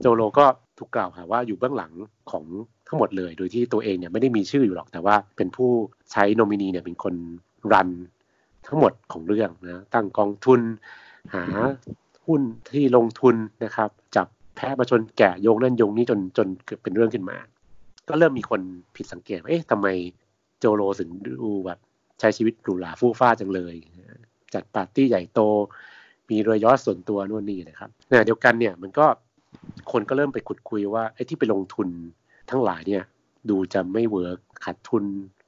[0.00, 0.44] โจโลก็
[0.78, 1.92] ถูกกล่าวหาว่าอยู่เบื้องหลัง
[2.30, 2.44] ของ
[2.88, 5.70] ทั้งหมดเลย โดยที่ตัวเองเนี่ยไม่ได้มีชื่ออยู่หรอก แต่ว่าเป็นผู้
[6.12, 7.14] ใช้โนมินีเนี่ยเป็นคน
[7.72, 7.88] run
[8.66, 10.60] ทั้งหมดของเรื่องนะตั้งกองทุน
[11.34, 11.44] หา
[12.26, 13.34] หุ้นที่ลงทุน
[13.64, 17.36] นะครับ จับแพ้มาชนแกะโยงนั่นโยงนี้จนจนเกิดเป็นเรื่องขึ้นมา
[18.08, 18.60] ก็เริ่มมีคน
[18.96, 19.86] ผิดสังเกตว่าเอ๊ะทำไม
[20.58, 21.78] โจโรถึงดูแบบ
[22.20, 23.74] ใช้ชีวิตหรูหราฟู่ฟ้าจังเลย
[24.54, 25.40] จัดปาร์ตี้ใหญ่โต
[26.30, 27.90] มีเรือยอชส่วนตัวนู่นนี่นะครับ
[28.26, 29.06] เดียวกันเนี่ยมันก็
[29.92, 31.88] คนก็เริ่มไปขุดคุยว่าไอ้ที่ไปลงทุน
[32.50, 33.02] ทั้งหลายเนี่ย
[33.50, 35.04] ดูจะไม่เวิร์กขาดทุน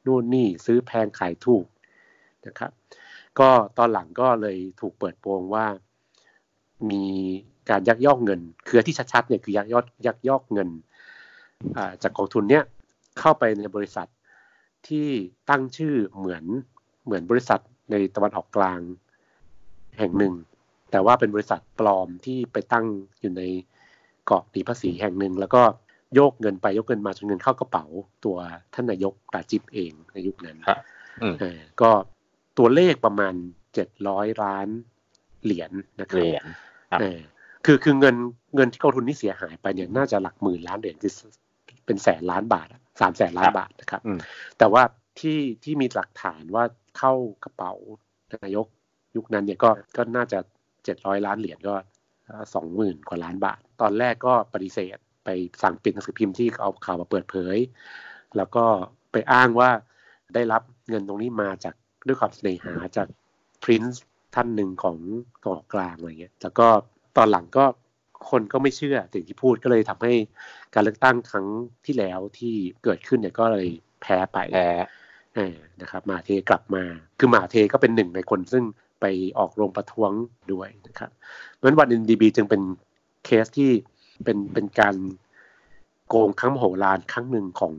[0.07, 1.64] นู่นนี่ซื้อแพงขายถูก
[2.47, 2.71] นะครับ
[3.38, 5.67] ก็ตอนหลังก็เลยถูกเปิดโปงว่า
[6.90, 7.05] มี
[7.71, 10.69] การยักยอกเงิน คือที่ชัดๆเนี่ยคือยักยอกยักยอกเงิน
[12.03, 12.64] จากกองทุนเนี้ย
[13.18, 14.09] เข้าไปในบริษัท
[14.88, 15.09] ที่
[15.50, 16.44] ตั้งชื่อเหมือน
[17.05, 18.81] เหมือนบริษัทในตะวันออกกลาง
[19.98, 20.35] แห่งหนึ่ง
[20.90, 22.87] แต่ว่าเป็นบริษัทปลอมที่ไปตั้ง
[23.20, 23.42] อยู่ใน
[24.27, 25.62] เกาะหนีภาษีแห่งหนึ่ง แล้วก็
[26.14, 27.85] โยกเงินไปโยกเงินมาจนเงินเข้ากระเป๋า
[28.24, 28.37] ตัว
[28.74, 30.59] ท่านนายกตาจิบเองในยุคนั้น
[31.81, 31.90] ก็
[32.59, 33.35] ตัวเลขประมาณ
[33.74, 34.68] เจ็ดร้อยล้าน
[35.44, 36.44] เหรียญนะครับเหรียญ
[36.92, 37.20] ครับเออ
[37.64, 38.16] คือคือเงิน
[38.55, 41.12] เงินที่กองทุนนี้เสียหายไปเนี่ยน่าจะหลักหมื่นล้านเหรียญคือ
[41.87, 42.68] เป็นแสนล้านบาท
[43.01, 44.18] สามแสนล้านบาทนะครับอืม
[44.59, 44.83] แต่ว่า
[45.20, 46.64] ที่ที่มีหลักฐานว่า
[46.99, 47.12] เข้า
[47.44, 47.73] กระเป๋า
[48.35, 48.66] นายก
[49.16, 50.38] ยุคนั้นเนี่ยก็ก็น่าจะ
[50.85, 51.75] เจ็ดร้อยล้านเหรียญก็
[52.55, 55.29] สองหมื่นกว่าล้านบาท ตอนแรกก็ปฏิเสธไป
[55.62, 57.57] สั่งปิดหนังสือพิมพ์ที่เอาข่าวมาเปิดเผย
[58.37, 58.64] แล้วก็
[59.12, 59.70] ไปอ้างว่า
[60.35, 61.75] ได้รับเงินตรงนี้มาจาก
[62.07, 63.09] ด้วยความเสน่หาจาก
[63.62, 64.97] พรินซ์ท่านหนึ่งของ
[65.42, 66.66] เกาะกลางอะไรเงี้ยแล้วก็
[67.16, 67.64] ตอนหลังก็
[68.30, 70.12] คนก็ไม่เชื่อสิ่งที่พูดก็เลยทำให้
[70.74, 71.46] การเลือกตั้งครั้ง
[71.87, 73.68] ที่แล้วที่เกิดขึ้นเนี่ยก็เลย
[74.02, 74.70] แพ้ไปแพ้
[75.37, 76.84] เออนะครับมาเทกลับมา
[77.18, 78.64] คือมาเทก็เป็นหนึ่งในคนซึ่ง
[79.00, 79.04] ไป
[79.38, 80.12] ออกโรงประท้วง
[80.52, 81.10] ด้วยนะครับ
[81.52, 82.62] เพราะฉะนั้นวัน NDB จึงเป็น
[83.24, 83.70] เคสที่
[84.24, 84.96] เป็นเป็นการ
[86.08, 87.74] โกงครั้งมโหฬารครั้งหนึ่งของ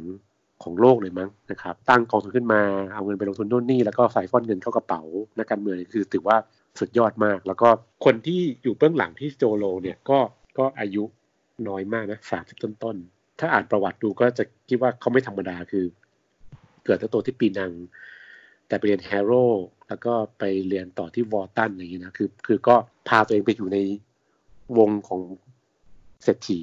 [0.63, 2.61] ของโลกเลยมั้งนะครับ ตั้งกองทุนขึ้นมา
[2.93, 5.01] เอาเงินไปลงทุนโน่นนี่แล้วก็ใส่ฟอนเงินเข้ากระเป๋า
[5.37, 6.37] นักการเมืองคือถือว่า
[6.79, 7.69] สุดยอดมาก แล้วก็
[8.05, 10.19] คนที่อยู่เบื้องหลังที่โจโลเนี่ยก็
[10.57, 11.03] ก็อายุ
[11.67, 15.85] น้อยมากนะสามสิบต้นๆ ถ้าอ่านประวัติดูก็จะคิดว่าเขาไม่ธรรมดาคือ
[16.85, 17.71] เกิดตั้งตัวที่ปีนัง
[18.67, 19.45] แต่ไปเรียน Harrow
[19.87, 22.75] แล้วก็ไปเรียนต่อที่ Wharton อะไรอย่างนี้นะคือคือก็
[23.07, 23.77] พาตัวเองไปอยู่ใน
[24.77, 25.21] วงของ
[26.23, 26.61] เศรษฐี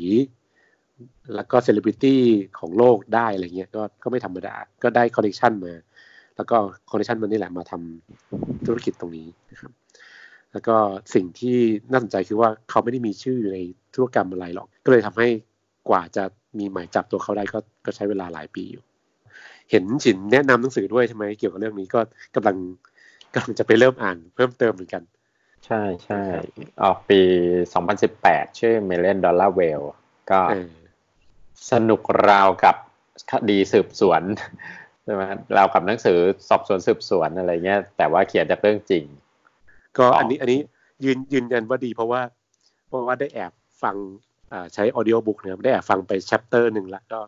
[1.34, 2.22] แล้วก็เซเลบริตี้
[2.58, 5.72] ของโลกได้อะไรเงี้ยก็ก็ไม่ธรรมดา ก็ได้ connection มา
[6.36, 6.56] แล้วก็
[6.90, 9.72] connection มันนี่แหละมาทำธุรกิจตรงนี้นะครับ
[10.52, 10.76] แล้วก็
[11.14, 11.56] สิ่งที่
[11.90, 13.58] น่าสนใจคือว่าเขาไม่ได้มีชื่ออยู่ใน
[13.94, 15.28] ธุรกรรมอะไรหรอก ก็เลยทำให้
[15.88, 16.24] กว่าจะ
[16.58, 18.82] มีหมายจับตัวเขาได้ก็ก็ใช้เวลาหลายปีอยู่
[19.70, 22.00] เห็นฉินแนะนำหนังสือด้วยใช่ไหมเกี่ยวกับเรื่องนี้ก็
[22.34, 22.56] กำลัง
[23.34, 25.02] กำลังจะไปเริ่มอ่านเพิ่มเติมเหมือนกัน
[25.66, 26.22] ใช่ใช่
[26.82, 27.20] ออกปี
[27.88, 29.88] 2018 ชื่อ Million Dollar Whale
[30.30, 30.70] ก็เออ
[31.72, 32.76] สนุกราวกับ
[33.30, 34.22] คดีสืบสวน
[35.04, 35.22] ใช่ไหม
[35.56, 39.04] ราวกับหนังสือสอบสวนสืบสวนอะไรเงี้ยแต่ว่าเขียนจากเรื่องจริง
[39.98, 40.60] ก็ต่ออัอันนี้อันนี้
[41.04, 42.20] ยืนยืนยันว่าดีเพราะว่า
[42.88, 43.52] เพราะว่าได้แอบ
[43.82, 43.96] ฟัง
[44.52, 47.20] อ่าใช้ audiobook นะครับได้แอบฟังไป chapter หนึ่งละก็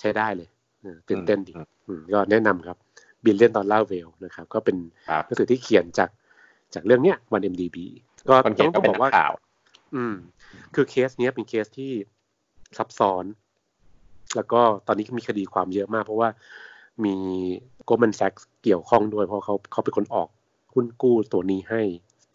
[0.00, 0.48] ใช้ได้เลย
[0.82, 2.76] เออตื่นเต้นดีอืมอืมก็แนะนำครับ
[3.24, 4.76] Billion Dollar Whale นะครับ ก็เป็น
[5.10, 6.10] ครับหนังสือที่เขียนจาก
[6.74, 7.76] จากเรื่องเนี้ยวัน MDB
[8.28, 9.32] ก็คนเขียนก็ต้องเป็นบอกนักว่านักข่าว
[9.94, 10.14] อืม
[10.74, 11.92] คือเคสเนี้ยเป็นเคสที่
[12.78, 13.24] ซับซ้อน
[14.36, 16.28] แล้วก็ตอนนี้ก็มีคดีความเยอะมาก เพราะว่า
[17.04, 17.14] มี
[17.88, 20.28] Goldman Sachs เกี่ยวข้องด้วยเพราะเขาเขาเป็นคนออก
[20.76, 21.82] หุ้นกู้ตัวนี้ให้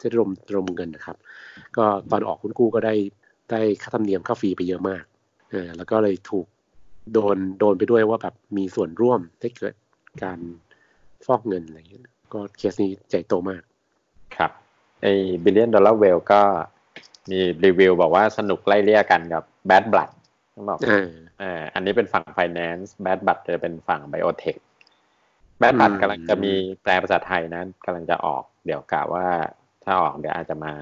[0.02, 1.16] ี่รวมรวมเงินนะครับ
[1.76, 2.94] ก็ตอนออกหุ้นกู้ก็ได้
[3.50, 5.04] ได้ค่าธรรมเนียมค่าฟรีไปเยอะมาก
[5.50, 6.46] เออแล้วก็เลยถูก
[7.12, 9.74] โดนโดนไปด้วยว่าแบบมีส่วนร่วมให้เกิด
[10.22, 10.38] การ
[11.26, 12.02] ฟอกเงินอะไรอย่างเงี้ย
[12.32, 13.62] ก็เคสนี้ใหญ่โตมาก
[14.36, 14.50] ครับ
[15.02, 15.12] ไอ้
[15.44, 16.42] Billion Dollar Whale ก็
[17.30, 20.10] มีรีวิวบอกว่าสนุกไล่เลี่ยกันกับ Bad Blood
[20.54, 21.10] ต้องบอกเออ
[21.42, 24.44] อ่าอันนี้เป็นฝั่ง finance bad b u t จะเป็นฝั่ง biotech bad b u t
[25.72, 29.26] อืมกำลังจะมีแปลภาษาไทยนะกำลังจะออก เดี๋ยวกะว่า
[29.84, 30.72] ถ้าออกเดี๋ยวอาจจะมา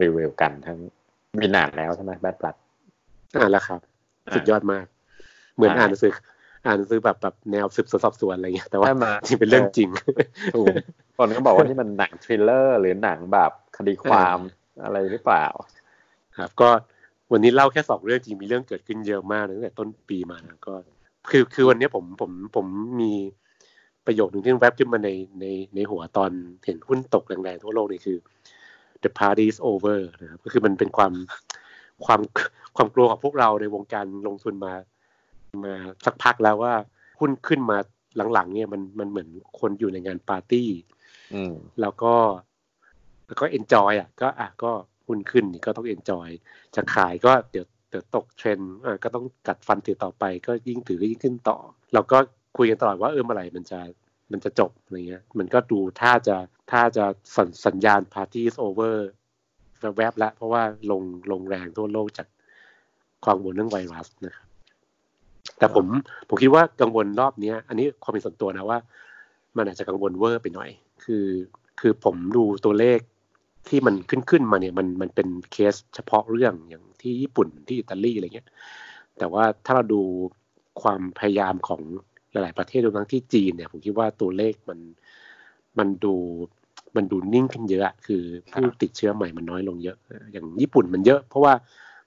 [0.00, 0.78] รีวิวกันทั้ง
[1.40, 2.56] มีนานแล้วใช่ไหม bad b u t
[3.34, 3.80] อ่านแล้วครับ
[4.28, 4.84] อ่าสุดยอดมาก
[5.54, 6.12] เหมือนอ่าอ่านหนังสือ
[6.64, 9.88] อ่านหนังสือแบบแบบแนวสืบสวนสอบสวนอะไรเงี้ยแต่ว่าได้มาจริงเป็นเรื่องจริง
[10.54, 10.66] ถูก
[11.16, 14.38] คนก็บอกว่านี่มันหนังทริลเลอร์ หรือหนังแบบคดีความ
[14.84, 15.46] อะไรหรือเปล่า
[16.38, 16.68] ครับ ก็
[17.32, 20.72] วันนี้เล่าแค่สองเรื่องจริงมีเรื่องเกิดขึ้นเยอะมากตั้งแต่ต้นปีมานะก็
[21.30, 22.66] คือคือวันนี้ผมผมผม
[23.00, 23.12] มี
[24.06, 25.10] ประโยคหนึ่งที่แวบขึ้นมาใน
[25.40, 26.30] ในในหัวตอน
[26.64, 28.18] เห็นหุ้นตกแรงๆทั่วโลกนี่คือ
[29.02, 31.12] the party is over นะครับก็คือมันเป็นความ
[32.04, 32.20] ความ
[32.76, 34.74] ความกลัวของพวกเราในวงการลงทุนมา
[35.64, 36.74] มาสักพักแล้วว่า
[37.20, 37.78] หุ้นขึ้นมา
[38.32, 39.28] หลังๆ เนี่ยมันมันเหมือน
[39.60, 40.68] คนอยู่ในงานปาร์ตี้
[41.34, 42.14] อืมแล้วก็
[43.26, 44.70] แล้วก็ enjoy อะ ก็อะก็
[45.06, 46.28] หุ้นขึ้นนี่ก็ต้อง enjoy
[46.74, 51.58] จะขายก็เดี๋ยวเดี๋ยวตกเทรนด์อะก็ต้องกัดฟันถือต่อไป ก็ยิ่งถือก็ยิ่งขึ้นต่อ
[51.94, 52.18] เราก็
[52.56, 53.80] คุยกันตลอดว่าเออเมื่อไหร่มันจะ
[54.32, 56.36] มันจะจบอะไรเงี้ย มันก็ดูถ้าจะ
[56.70, 57.04] ถ้าจะ
[57.36, 58.94] สัญสัญญาณ party is over
[59.96, 62.26] แวบๆแล้วเพราะว่าลงลงแรงทั่วโลกจาก
[63.24, 64.46] ความกังวลเรื่องไวรัสนะครับ
[65.58, 65.86] แต่ผม
[66.28, 68.78] ผมคิดว่ากังวลรอบเนี้ยอันนี้ความเป็นส่วนตัวนะว่า
[69.56, 70.70] มันอาจจะกังวลเวอร์ไปหน่อย
[71.04, 71.26] คือ
[71.80, 72.98] คือผมดูตัวเลข
[73.68, 78.48] ที่มันขึ้นขึ้นมาเนี่ยมันมันเป็นเคสเฉพาะเรื่องอย่างที่ญี่ปุ่นที่อิตาลีอะไรเงี้ย
[79.18, 80.02] แต่ว่าถ้าเราดู
[80.82, 81.82] ความพยายามของ
[82.32, 84.78] หลาย ๆ ประเทศรวมทั้งที่จีนเนี่ยผมคิดว่าตัวเลขมัน
[85.78, 86.14] มันดู
[86.96, 89.96] มันดูนิ่งขึ้นเยอะอะคือผู้ติดเชื้อใหม่มันน้อยลงเยอะ
[90.32, 91.52] อย่างญี่ปุ่นมันเยอะ เพราะว่า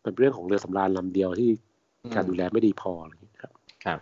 [0.04, 1.50] มันเป็นเรื่องของเรือสำราญลำเดียวที่
[2.16, 3.52] การดูแลไม่ดีพออะไรอย่างเงี้ยครับ
[3.86, 4.00] ครับ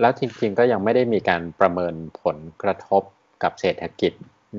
[0.00, 3.02] แล้วจริงๆก็ยังไม่ได้มีการประเมินผลกระทบ
[3.42, 4.12] กับเศรษฐกิจ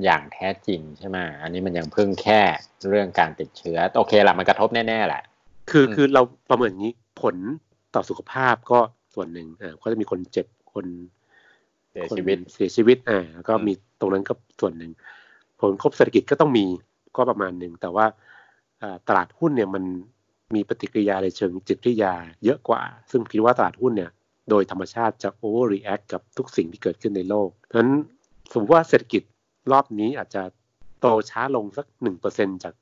[0.03, 2.41] อย่างแท้จริงใช่ไหมอันนี้มันยังเพิ่งแค่
[2.89, 5.23] เรื่องการติดเชื้อ โอเคละมันกระทบแน่ๆแหละ
[5.71, 7.35] คืออืมคือเราประเมินอย่างนี้ผล
[7.95, 8.79] ต่อสุขภาพก็
[9.13, 10.47] ส่วนหนึ่งอ่าก็จะมีคนเจ็บ
[10.79, 10.87] คน
[11.91, 14.91] เสียชีวิตเสียชีวิตอ่าแล้วก็มีตรงนั้นก็ส่วนหนึ่ง
[15.59, 16.65] ผลกระทบเศรษฐกิจก็ต้องมี
[17.15, 18.05] ก็ประมาณหนึ่งแต่ว่า
[19.07, 19.83] ตลาดหุ้นเนี่ยมัน
[20.55, 22.13] มีปฏิกิริยาในเชิงจิตวิทยา
[22.43, 24.11] เยอะกว่า ซึ่งคิดว่าตลาดหุ้นเนี่ย
[24.49, 27.93] โดยธรรมชาติจะ overreact กับทุกสิ่งที่เกิดขึ้นในโลกเพราะฉะนั้น
[28.51, 29.23] สมมติว่าเศรษฐกิจ
[29.71, 30.43] รอบนี้อาจจะ
[30.99, 32.73] โตช้าลงสักหนึ่งเปอร์เซ็นจาก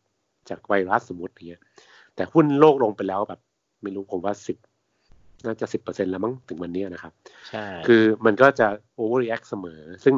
[0.50, 1.62] จากไวรัสสมมติเนี้ย
[2.16, 3.40] แต่หุ้นโลกลงไปแล้วแบบ
[3.82, 4.58] ไม่รู้ผมว่าสิบ
[5.46, 7.14] น่าจะสิบเปอร์เซ็นแล้วมั้งถึงวันนี้นะครับ
[7.50, 8.68] ใช่ คือมันก็จะ
[9.00, 10.16] overreact เสมอ ซึ่ง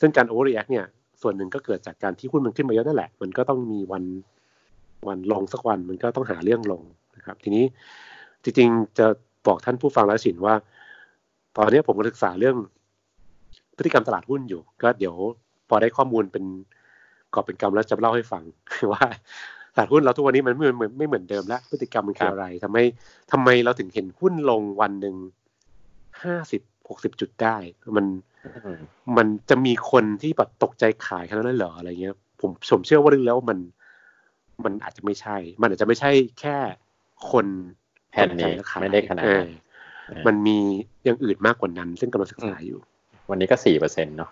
[0.00, 0.86] ซึ่งการ overreact เนี่ย
[1.22, 4.04] ส่วนหนึ่งก็เกิดจากการที่หุ้นมันขึ้นมาเยอะนั่นแหละ มันก็ต้องมีวัน
[5.08, 6.82] วันลงสักวัน มันก็ต้องหาเรื่องลง
[7.16, 7.64] นะครับ ทีนี้
[8.42, 9.06] จริงๆจะ
[9.46, 10.54] บอกท่านผู้ฟังแล้วสินว่า
[11.56, 12.56] ตอนนี้ผมก็ศึกษาเรื่อง
[13.76, 15.14] พฤติกรรมตลาดหุ้นอยู่ ก็เดี๋ยว
[15.68, 16.44] พอได้ข้อมูลเป็น
[17.34, 18.42] กอบเป็นกรรมแล้วจะเล่าให้ฟัง
[18.92, 19.04] ว่า
[19.78, 22.84] ตลาดหุ้นเราทุกวันนี้มันไม่เหมือนไม่เหมือนเดิมแล้ว พฤติกรรมมันคืออะไรทำให้
[23.32, 25.16] ทำไมเราถึงเห็นหุ้นลงวันหนึ่ง
[26.22, 27.56] ห้าสิบหกสิบจุดได้
[27.96, 28.06] มัน
[29.16, 33.58] มันจะมีคนที่แบบตกใจขายขนาดนั้นเหรออะไรเงี้ย ผมผมเชื่อว่าลึกแล้วมัน
[34.64, 36.10] มันอาจจะไม่ใช่ มันอาจจะไม่ใช่
[36.40, 36.56] แค่
[37.30, 37.46] คน
[38.10, 39.50] แผ่นนี้ไม่ได้ขนาดนั้น
[40.26, 40.58] มันมี
[41.04, 42.80] อย่างอื่นมากกว่านั้น ซึ่งกำลังศึกษาอยู่
[43.30, 44.30] วันนี้ก็สี่เปอร์เซ็นต์เนาะ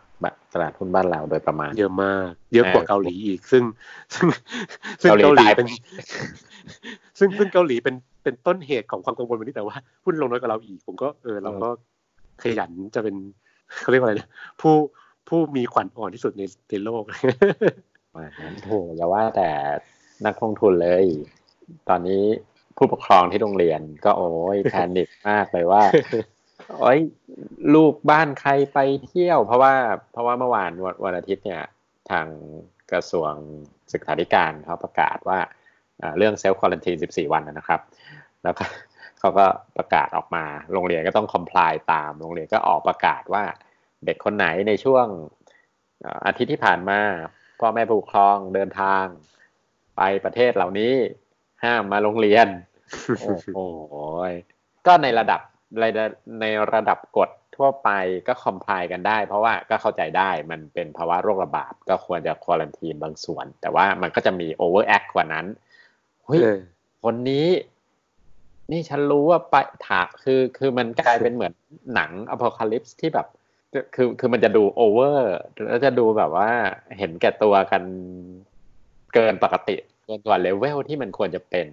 [0.53, 3.63] ตลาดหุ้นบ้านเราโดยประมาณ เยอะมาก เยอะกว่าเกาหลีอีกซึ่ง
[4.15, 4.27] ซึ่ง
[5.03, 5.67] ซึ่งเกาหลีเป็น
[7.19, 11.69] ซึ่งซึ่งเกาหลีเป็นเป็นต้นเหตุของความกังวลวันนี้แต่ว่าหุ้นลงน้อยกว่าเราอีก ผมก็เออเราก็
[12.43, 13.15] ขยันจะเป็น
[13.81, 14.29] เขาเรียกว่าอะไรนะ
[14.61, 14.75] ผู้
[15.29, 17.03] ผู้มีขวัญอ่อนที่สุดในในโลก
[18.13, 19.49] โอ้อย่าว่าแต่
[20.27, 21.07] นักลงทุนเลย
[21.89, 22.23] ตอนนี้
[22.77, 25.83] ผู้ปกครองที่โรงเรียนก็โอ้ย panic มากเลยว่า
[26.79, 27.01] โอ้ย
[27.75, 29.75] ลูกบ้านใครไปเที่ยว เพราะว่า
[30.13, 30.71] เพราะว่าเมื่อวาน
[31.05, 31.63] วันอาทิตย์เนี่ย
[32.11, 32.27] ทาง
[32.93, 33.33] กระทรวง
[33.93, 35.39] ศึกษาธิการเขาประกาศว่า
[36.19, 37.81] เรื่อง self quarantine 14 วันนะครับ
[38.45, 38.65] แล้วก็
[39.19, 43.45] เขาก็ประกาศออกมา โรงเรียนก็ต้อง comply ตาม โรงเรียนก็ออกประกาศว่า
[44.05, 45.07] เด็กคนไหนในช่วง
[46.27, 47.01] อาทิตย์ที่ผ่านมา
[47.61, 49.05] พ่อแม่ผู้ปกครองเดินทาง
[49.97, 50.95] ไปประเทศเหล่านี้
[51.65, 52.47] ห้ามมาโรงเรียน
[53.21, 53.95] โอ้โห
[54.87, 55.41] ก็ในระดับ
[56.41, 57.91] ในระดับกฎทั่วไป
[58.29, 65.47] ก็ comply กันได้ เพราะว่าก็เข้าใจได้มันเป็นภาวะโรคระบาดก็ควรจะ quarantine บางส่วน แต่ว่ามันก็จะมี overact กว่านั้น
[66.25, 66.41] เฮ้ย
[67.05, 67.49] คนนี้
[68.73, 69.55] นี่ฉันรู้ว่าไป
[69.87, 71.53] ถากคือคือมันกลายเป็นเหมือน
[71.95, 73.27] หนัง apocalypse ที่แบบ
[73.95, 75.31] คือคือมันจะดู over
[75.69, 76.51] แล้วจะดูแบบว่า
[76.99, 77.83] เห็นแก่ตัวกัน
[79.15, 81.67] เกินปกติเกินกว่าเลเวลที่มันควรจะเป็น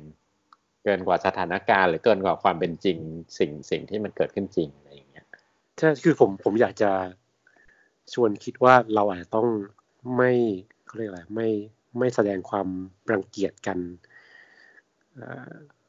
[0.83, 2.97] เกินกว่าสถานการณ์ หรือเกินกว่าความเป็นจริง
[3.37, 5.25] สิ่งสิ่งที่มันเกิดขึ้นจริงอะไรอย่างเงี้ย
[5.77, 6.91] ใช่คือผมผมอยากจะ
[8.13, 9.47] ชวนคิดว่าเราอาจจะต้อง
[10.17, 10.31] ไม่
[10.85, 11.49] เขาเรียกอะไรไม่
[11.99, 12.67] ไม่แสดงความ
[13.11, 13.77] รังเกียจกัน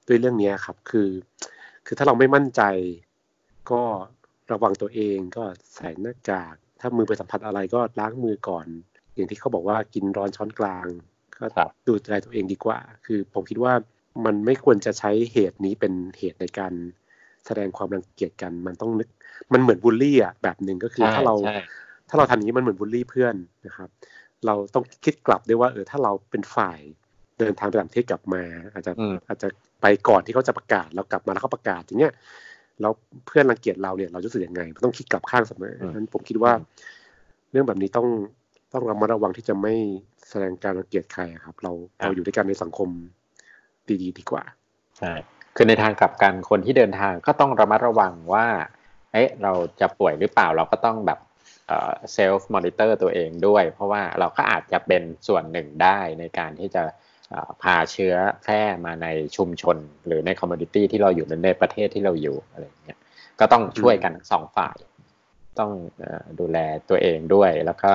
[0.06, 1.08] ด้วยเรื่องนี้ครับ คือ
[1.86, 2.62] คือถ้าเราไม่มั่นใจ
[3.70, 3.82] ก็
[4.52, 8.66] ระวังตัวเองก็ใส่หน้ากาก ถ้ามือไปสัมผัสอะไรก็ล้างมือก่อน
[9.14, 10.86] อย่างที่เขาบอกว่ากินร้อนช้อนกลาง
[11.36, 11.44] ก็
[11.86, 13.72] ดูแลตัวเองดีกว่า คือผมคิดว่า
[14.24, 16.72] มันไม่ควรจะใช้เหตุนี้เป็นเหตุในการ
[17.46, 19.08] แสดงความรังเกียจกัน มันต้องนึก
[19.52, 21.34] มันเหมือนบูลลี่อะแบบหนึ่งก็คือถ้าเรา
[22.08, 23.34] ถ้าเราทำอย่างนี้มันเหมือนบูลลี่เพื่อน
[23.66, 23.88] นะครับ
[24.46, 26.80] เราต้องคิดกลับด้วยว่าเออถ้าเราเป็นฝ่าย
[27.38, 28.42] เดินทางไปต่างประเทศกลับมา
[28.74, 28.92] อาจจะ
[29.28, 29.48] อาจจะ
[29.82, 32.12] ไปก่อนที่เขาจะประกาศแล้วกลับมาแล้วเขาประกาศอย่างเงี้ย
[32.80, 32.92] แล้ว
[33.26, 36.52] เพื่อนรังเกียจเราเนี่ยเราจะรู้สึกยังไงต้องคิดกลับข้างเสมอฉะนั้นผมคิดว่า
[37.50, 38.06] เรื่องแบบนี้ต้อง
[38.72, 39.74] ต้องระมัดระวังที่จะไม่
[40.28, 42.88] แสดงการรังเกียจใครครับ เราเราอยู่ด้วยกันในสังคม
[43.90, 44.44] ดีๆ ดีกว่า
[44.98, 45.12] ใช่
[45.56, 48.46] คือในทางกลับกันคนที่เดินทางก็ต้องระมัดระวังว่า
[49.12, 51.18] เอ๊ะเราจะป่วยหรือเปล่าเราก็ต้องแบบ
[52.12, 56.82] self-monitor ตัวเองด้วย เพราะว่าเราก็อาจจะเป็นส่วนหนึ่งได้ในการที่จะ
[57.62, 62.98] พาเชื้อแพร่มาในชุมชน หรือใน community ที่เราอยู่ในประเทศที่เราอยู่อะไรเงี้ย
[63.40, 64.76] ก็ต้องช่วยกันสองฝ่าย
[65.58, 65.70] ต้อง
[66.40, 67.92] ดูแลตัวเองด้วย แล้วก็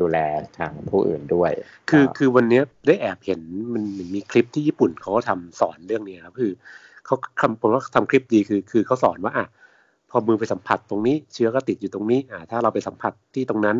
[0.00, 0.18] ดูแล
[0.58, 1.50] ทางผู้อื่นด้วย
[1.90, 3.40] คือคือวันนี้ได้แอบเห็น
[3.72, 3.82] มัน
[4.14, 6.52] มีคลิปที่ญี่ปุ่นเขาทำสอนเรื่องนี้ครับคือ
[7.06, 9.46] เขาคำผมว่าทำคลิปดีคือ คือเขาสอนว่าอะ
[10.10, 13.76] พอมือไปสัมผัสตรงนี้ เชื้อก็ติดอยู่ตรงนี้อ่าถ้าเราไปสัมผัสที่ตรงนั้น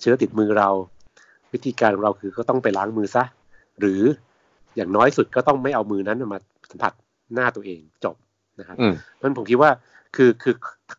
[0.00, 0.68] เชื้อติดมือเรา
[1.52, 3.24] วิธีการของเราคือก็ต้องไปล้างมือซะ
[3.80, 4.00] หรือ
[4.76, 6.38] อย่างน้อยสุดก็ต้องไม่เอามือนั้นมา
[6.70, 6.92] สัมผัส
[7.34, 8.16] หน้าตัวเองจบ
[8.60, 8.76] นะครับ
[9.20, 9.70] นั้นผมคิดว่า
[10.16, 10.54] คือคือ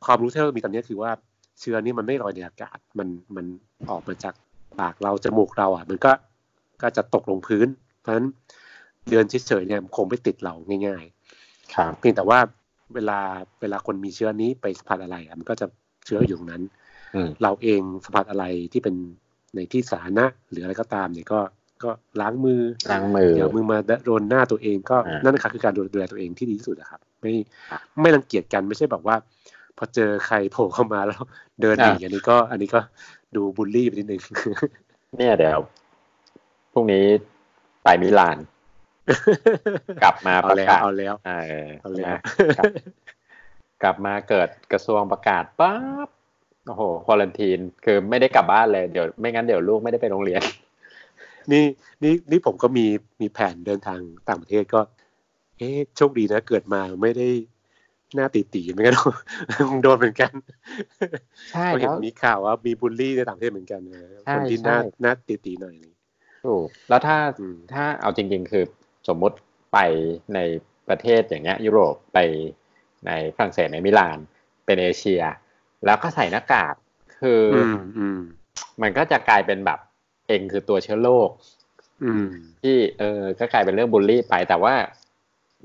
[0.05, 1.11] ความรู้ที่เรามีตอนนี้คือว่า
[1.59, 3.45] เชื้อนี้มันไม่ลอยในอากาศ มันมัน
[3.89, 4.35] ออกมาจาก
[4.79, 6.11] ปากเราจมูกเราอะ มันก็
[6.81, 7.67] ก็จะตกลงพื้น
[8.01, 8.27] เพราะฉะนั้น
[9.09, 10.53] เดินเฉยๆเนี่ยคงไม่ติดเรา
[10.87, 11.03] ง่าย
[11.39, 12.39] ๆ ครับเพียงแต่ว่า
[12.95, 13.19] เวลา
[13.61, 15.65] เวลาคนมีเชื้อนี้ไปสัมผัสอะไรมันก็จะ
[16.05, 16.63] เชื้ออยู่นั้น
[17.41, 18.95] เราเองสัมผัสอะไรที่เป็น
[19.55, 21.39] ในที่สาธารณะหรืออะไรก็ตามเนี่ยก็
[21.83, 21.91] ก็
[22.21, 27.33] ล้างมือล้างมือเดี๋ยวมือมาโดนหน้าตัวเองก็นั่นนะครับคือการดูแลตัวเองที่ดีที่สุดนะครับ ไม่
[28.01, 29.15] ไม่รังเกียจกันไม่ใช่แบบว่า
[29.77, 31.21] พอเจอใครโผล่เข้ามาแล้ว
[31.61, 32.79] เดินหนีอันนี้ก็ อันนี้ก็
[33.35, 34.21] ดูบูลลี่ไปนิดนึง
[35.17, 35.59] เนี่ยเดี๋ยว
[36.73, 37.05] พรุ่งนี้
[37.83, 38.37] ไปมิลาน
[40.03, 41.31] กลับมาประกาศเอาแล้วเอ
[41.67, 42.17] อเอาแล้ว
[43.83, 46.09] กลับมาเกิดกระทรวงประกาศปั๊บ
[46.67, 50.41] โอ้โหควอลันทีน คือไม่ได้กลับบ้านเลยเดี๋ยวไม่งั้นเดี๋ยวลูกไม่ได้ไปโรงเรียน
[51.51, 51.63] นี่
[52.03, 52.85] นี่นี่ผมก็มี
[53.21, 54.81] มีแผนเดินทางต่างประเทศก็
[55.57, 57.27] เอ๊โชคดีนะ เกิดมาไม่ได้
[58.15, 58.95] หน้าตีตีเหมือนกัน
[59.81, 60.31] โดนเหมือนกัน
[61.51, 63.81] ใช่เห็นมีข่าวว่ามีบูลลี่ในต่างประเทศเหมือนกัน
[64.31, 65.93] คนที่หน้าหน้าตีตีหน่อยนี่
[66.45, 67.17] ถูกแล้วถ้า
[67.73, 68.63] ถ้าเอาจริง ๆ คือ
[69.07, 69.35] สมมุติ
[69.73, 69.77] ไป
[70.33, 70.39] ใน
[70.89, 72.19] ประเทศอย่างเงี้ย ยุโรปไป
[73.07, 74.17] ในฝรั่งเศสในมิลาน
[74.65, 75.21] เป็นเอเชีย
[75.85, 76.75] แล้วก็ใส่หน้ากาก
[77.21, 77.41] คือ
[78.81, 79.79] มันก็จะกลายเป็นแบบ
[80.27, 81.29] เองคือตัวเชื้อโรค
[82.61, 84.73] ที่เออก็กลายเป็นเรื่องบูลลี่ไปแต่ว่า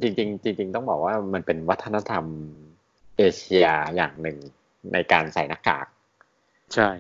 [0.02, 2.24] จริงๆจริงๆต้องบอกว่ามันเป็นวัฒนธรรม
[3.16, 4.38] เอเชียอย่างหนึ่ง
[4.92, 5.86] ในการใส่หน้ากาก
[6.74, 6.90] ใช่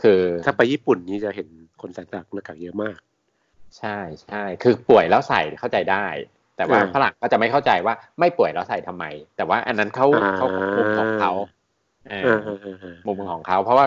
[0.00, 1.48] คือถ้าไปญี่ปุ่นนี้จะเห็น
[1.80, 2.98] คนใส่หน้ากากเยอะมาก
[3.78, 6.06] ใช่ใช่คือป่วยแล้วใส่เข้าใจได้
[6.56, 9.04] แต่ว่าฝรั่งก็จะไม่เข้าใจว่าไม่ป่วยแล้วใส่ทำไม
[9.36, 11.32] แต่ว่าอันนั้นเขาเขามุมของเขา
[13.06, 13.86] มุมของเขา เพราะว่า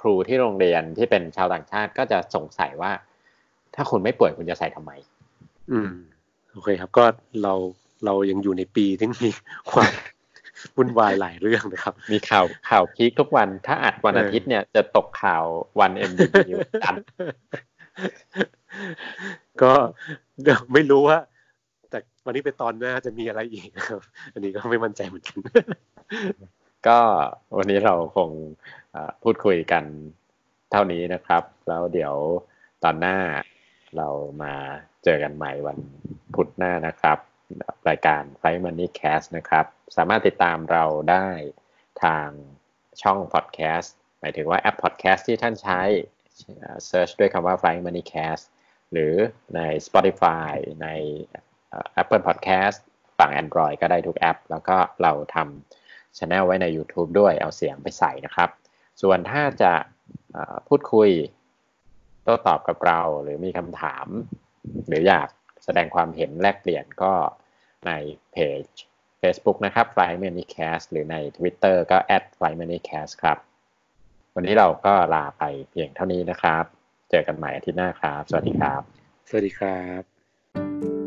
[0.00, 2.92] ครูที่โรงเรียนที่เป็นชาวต่างชาติก็จะสงสัยว่า
[3.74, 4.92] ถ้าคุณไม่ป่วยคุณจะใส่ทำไม
[5.72, 5.90] อืม
[6.56, 7.04] โอเคครับ ก็
[7.42, 7.54] เรา
[8.04, 9.30] เรายังอยู่ในปีที่มี
[9.70, 9.92] ความ
[10.76, 15.44] วุ่นวายหลายเรื่องนะครับ มีข่าวข่าวพีคทุกวันถ้าอัดวันอาทิตย์เนี่ยจะตกข่าว
[15.80, 16.26] วันเอ็มดี
[16.84, 16.96] กัน
[19.62, 19.72] ก็
[20.42, 21.18] เดี๋ยวไม่รู้ว่า
[21.90, 24.00] แต่วันนี้เป็นตอนหน้าจะมีอะไรอีกครับ
[24.32, 25.38] อันนี้ก็ไม่มั่นใจเหมือนกัน
[26.88, 26.98] ก็
[27.56, 28.30] วันนี้เราคง
[29.22, 29.84] พูดคุยกัน
[30.72, 32.14] เท่านี้นะครับ แล้วเดี๋ยว
[32.84, 33.16] ตอนหน้า
[33.96, 34.08] เรา
[34.42, 34.54] มา
[35.08, 35.78] เจอกันใหม่วัน
[36.34, 37.18] พุธหน้านะครับ
[37.88, 39.66] รายการ f i g h Money Cast นะครับ
[39.96, 41.28] สามารถติดตามเราได้
[42.04, 42.28] ทาง
[43.02, 45.80] ช่องพอดแคสต์หมายถึงว่าแอปพอดแคสต์ที่ท่านใช้
[46.86, 48.44] search ด้วยคำว่า Flying Money Cast
[48.92, 49.14] หรือ
[49.56, 50.88] ใน Spotify ใน
[52.00, 52.78] Apple Podcast
[53.18, 58.50] ฝั่ง Android ก็ได้ทุกแอป แล้วก็เราทำช anel ไว้ใน YouTube ด้วยเอาเสียงไปใส่นะครับ
[59.02, 59.72] ส่วนถ้าจะ
[60.68, 61.10] พูดคุย
[62.22, 64.08] โต้ตอบกับเราหรือมีคำถาม
[64.86, 65.28] หรืออยาก
[65.64, 67.12] แสดงความเห็นแลกเปลี่ยนก็
[67.86, 67.92] ใน
[68.32, 68.64] เพจ
[69.20, 71.98] Facebook นะครับ Fly m a n y Cast หรือใน Twitter ก็
[72.38, 73.38] @fly m a n y cast ครับ
[74.34, 76.64] วันนี้เราก็ลาไปเพียงเท่านี้นะครับ
[77.10, 78.82] เจอกันใหม่อาทิตย์หน้าครับ สวัสดีครับ
[79.28, 81.05] สวัสดีครับ